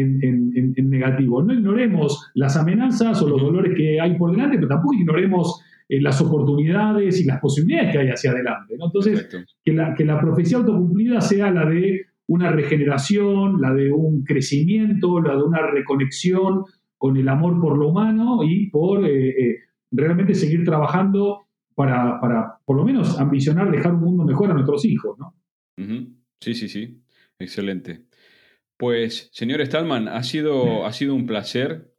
[0.90, 1.44] negativo.
[1.44, 6.22] No ignoremos las amenazas o los dolores que hay por delante, pero tampoco ignoremos las
[6.22, 8.76] oportunidades y las posibilidades que hay hacia adelante.
[8.80, 9.30] Entonces,
[9.64, 15.20] que la, que la profecía autocumplida sea la de una regeneración, la de un crecimiento,
[15.20, 16.64] la de una reconexión
[16.98, 19.58] con el amor por lo humano y por eh, eh,
[19.92, 25.18] realmente seguir trabajando para, por lo menos, ambicionar dejar un mundo mejor a nuestros hijos.
[25.18, 25.34] ¿no?
[26.40, 27.02] Sí, sí, sí.
[27.40, 28.06] Excelente.
[28.82, 31.94] Pues, señor Stallman, ha sido, ha sido un placer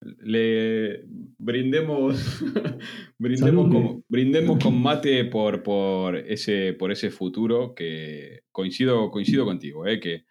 [0.00, 1.04] le
[1.36, 2.16] brindemos,
[3.18, 9.86] brindemos, con, brindemos con mate por, por, ese, por ese futuro que coincido, coincido contigo,
[9.86, 10.00] ¿eh?
[10.00, 10.24] que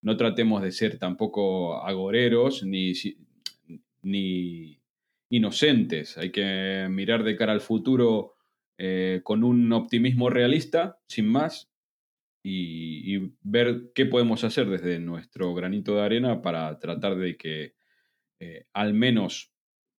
[0.00, 2.94] no tratemos de ser tampoco agoreros ni,
[4.00, 4.80] ni
[5.28, 6.16] inocentes.
[6.16, 8.36] Hay que mirar de cara al futuro
[8.78, 11.69] eh, con un optimismo realista, sin más,
[12.42, 17.74] y, y ver qué podemos hacer desde nuestro granito de arena para tratar de que
[18.40, 19.52] eh, al menos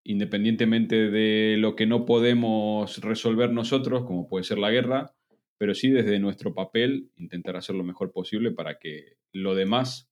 [0.04, 5.14] independientemente de lo que no podemos resolver nosotros, como puede ser la guerra,
[5.58, 10.10] pero sí desde nuestro papel intentar hacer lo mejor posible para que lo demás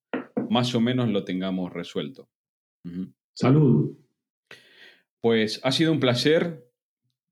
[0.48, 2.28] más o menos lo tengamos resuelto.
[3.34, 3.96] Salud.
[5.20, 6.64] Pues ha sido un placer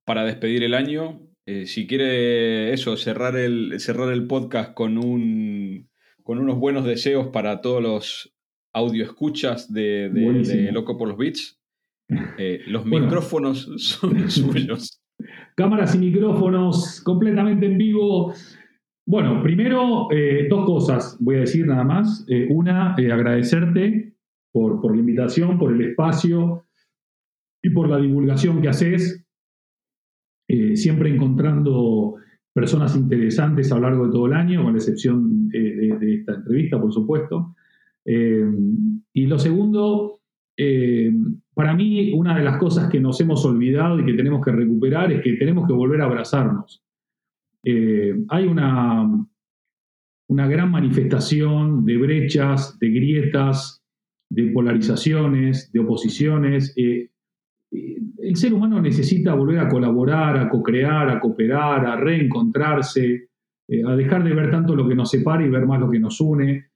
[0.05, 1.28] para despedir el año.
[1.51, 5.89] Eh, si quiere eso, cerrar el, cerrar el podcast con, un,
[6.23, 8.37] con unos buenos deseos para todos los
[8.75, 10.11] audio escuchas de,
[10.75, 11.59] Loco por los Beats.
[12.39, 15.03] Eh, los micrófonos son suyos.
[15.55, 18.33] Cámaras y micrófonos completamente en vivo.
[19.07, 22.27] Bueno, primero, eh, dos cosas voy a decir nada más.
[22.29, 24.15] Eh, una, agradecerte
[24.53, 26.67] por, por, la invitación, por el espacio
[27.63, 29.28] y por la divulgación que haces.
[30.75, 32.17] Siempre encontrando
[32.55, 36.81] personas interesantes a lo largo de todo el año, con la excepción de esta entrevista,
[36.81, 37.55] por supuesto.
[38.11, 38.51] Eh,
[39.13, 40.21] y lo segundo,
[40.57, 41.13] eh,
[41.53, 45.13] para mí una de las cosas que nos hemos olvidado y que tenemos que recuperar
[45.13, 46.83] es que tenemos que volver a abrazarnos.
[47.63, 49.27] Eh, hay una,
[50.29, 53.85] una gran manifestación de brechas, de grietas,
[54.31, 56.75] de polarizaciones, de oposiciones.
[58.29, 63.29] El ser humano necesita volver a colaborar, a co-crear, a cooperar, a reencontrarse.
[63.69, 65.99] eh, a dejar de ver tanto lo que nos separa y ver más lo que
[65.99, 66.67] nos une.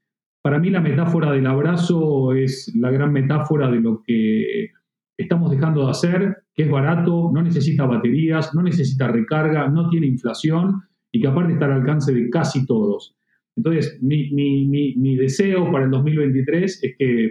[0.42, 4.70] Para mí la metáfora del abrazo es la gran metáfora de lo que
[5.16, 10.06] estamos dejando de hacer, que es barato, no necesita baterías, no necesita recarga, no tiene
[10.06, 13.14] inflación y que aparte está al alcance de casi todos.
[13.56, 17.24] Entonces, mi, deseo para el 2023 es que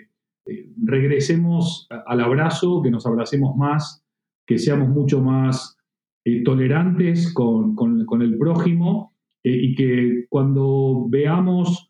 [0.45, 4.00] eh, regresemos al abrazo, que nos abracemos más,
[4.51, 5.77] que seamos mucho más
[6.25, 7.75] eh, tolerantes con,
[8.21, 11.87] el prójimo eh, y que cuando veamos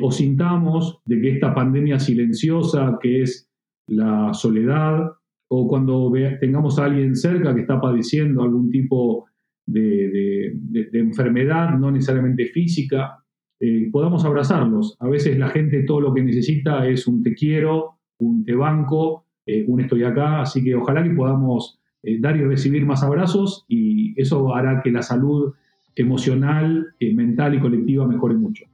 [0.00, 3.50] o sintamos de que esta pandemia silenciosa, que es
[3.88, 5.10] la soledad,
[5.48, 9.26] o cuando tengamos a alguien cerca que está padeciendo algún tipo
[9.66, 10.54] de
[10.92, 13.22] enfermedad, no necesariamente física,
[13.64, 14.96] eh, podamos abrazarlos.
[14.98, 19.26] A veces la gente todo lo que necesita es un te quiero, un te banco,
[19.46, 23.64] eh, un estoy acá, así que ojalá que podamos eh, dar y recibir más abrazos
[23.68, 25.54] y eso hará que la salud
[25.94, 28.64] emocional, mental y colectiva mejore mucho.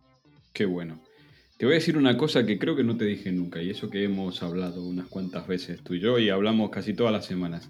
[0.53, 1.01] Qué bueno.
[1.57, 3.91] Te voy a decir una cosa que creo que no te dije nunca, y eso
[3.91, 7.69] que hemos hablado unas cuantas veces tú y yo, y hablamos casi todas las semanas.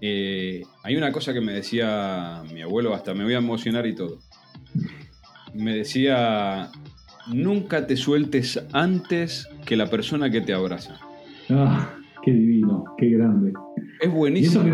[0.00, 4.18] hay una cosa que me decía mi abuelo, hasta me voy a emocionar y todo
[5.54, 6.70] me decía,
[7.32, 10.98] nunca te sueltes antes que la persona que te abraza.
[11.48, 11.90] Ah,
[12.22, 13.52] qué divino, qué grande.
[14.00, 14.64] Es buenísimo.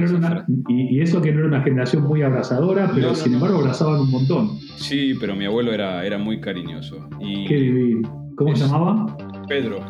[0.68, 4.58] Y eso que no era una, generación muy abrazadora, pero sin embargo abrazaban un montón.
[4.76, 7.08] Sí, pero mi abuelo era, era muy cariñoso.
[7.20, 8.32] Y qué divino.
[8.36, 9.16] ¿Cómo se llamaba?
[9.48, 9.80] Pedro.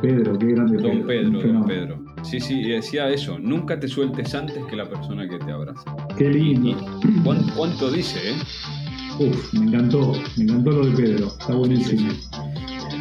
[0.00, 0.76] Pedro, qué grande.
[0.80, 2.04] Don Pedro, don Pedro.
[2.22, 5.96] Sí, sí, decía eso, nunca te sueltes antes que la persona que te abraza.
[6.16, 6.76] Qué lindo.
[7.56, 8.34] ¿Cuánto dice, eh?
[9.18, 12.12] Uf, me encantó, me encantó lo de Pedro, está buenísimo.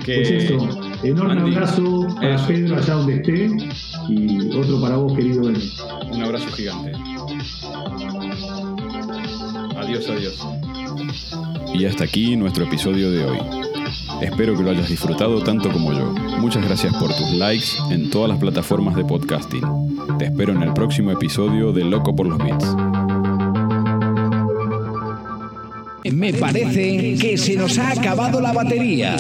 [0.05, 0.57] Pues eso,
[1.03, 3.49] enorme abrazo para Pedro allá donde esté
[4.07, 5.57] y otro para vos, querido Ben.
[6.11, 6.91] Un abrazo gigante.
[9.77, 10.47] Adiós, adiós.
[11.73, 13.39] Y hasta aquí nuestro episodio de hoy.
[14.21, 16.11] Espero que lo hayas disfrutado tanto como yo.
[16.39, 19.61] Muchas gracias por tus likes en todas las plataformas de podcasting.
[20.17, 22.75] Te espero en el próximo episodio de Loco por los Beats.
[26.11, 29.17] Me parece que se nos ha acabado la batería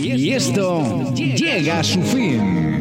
[0.00, 2.71] y esto llega a su fin.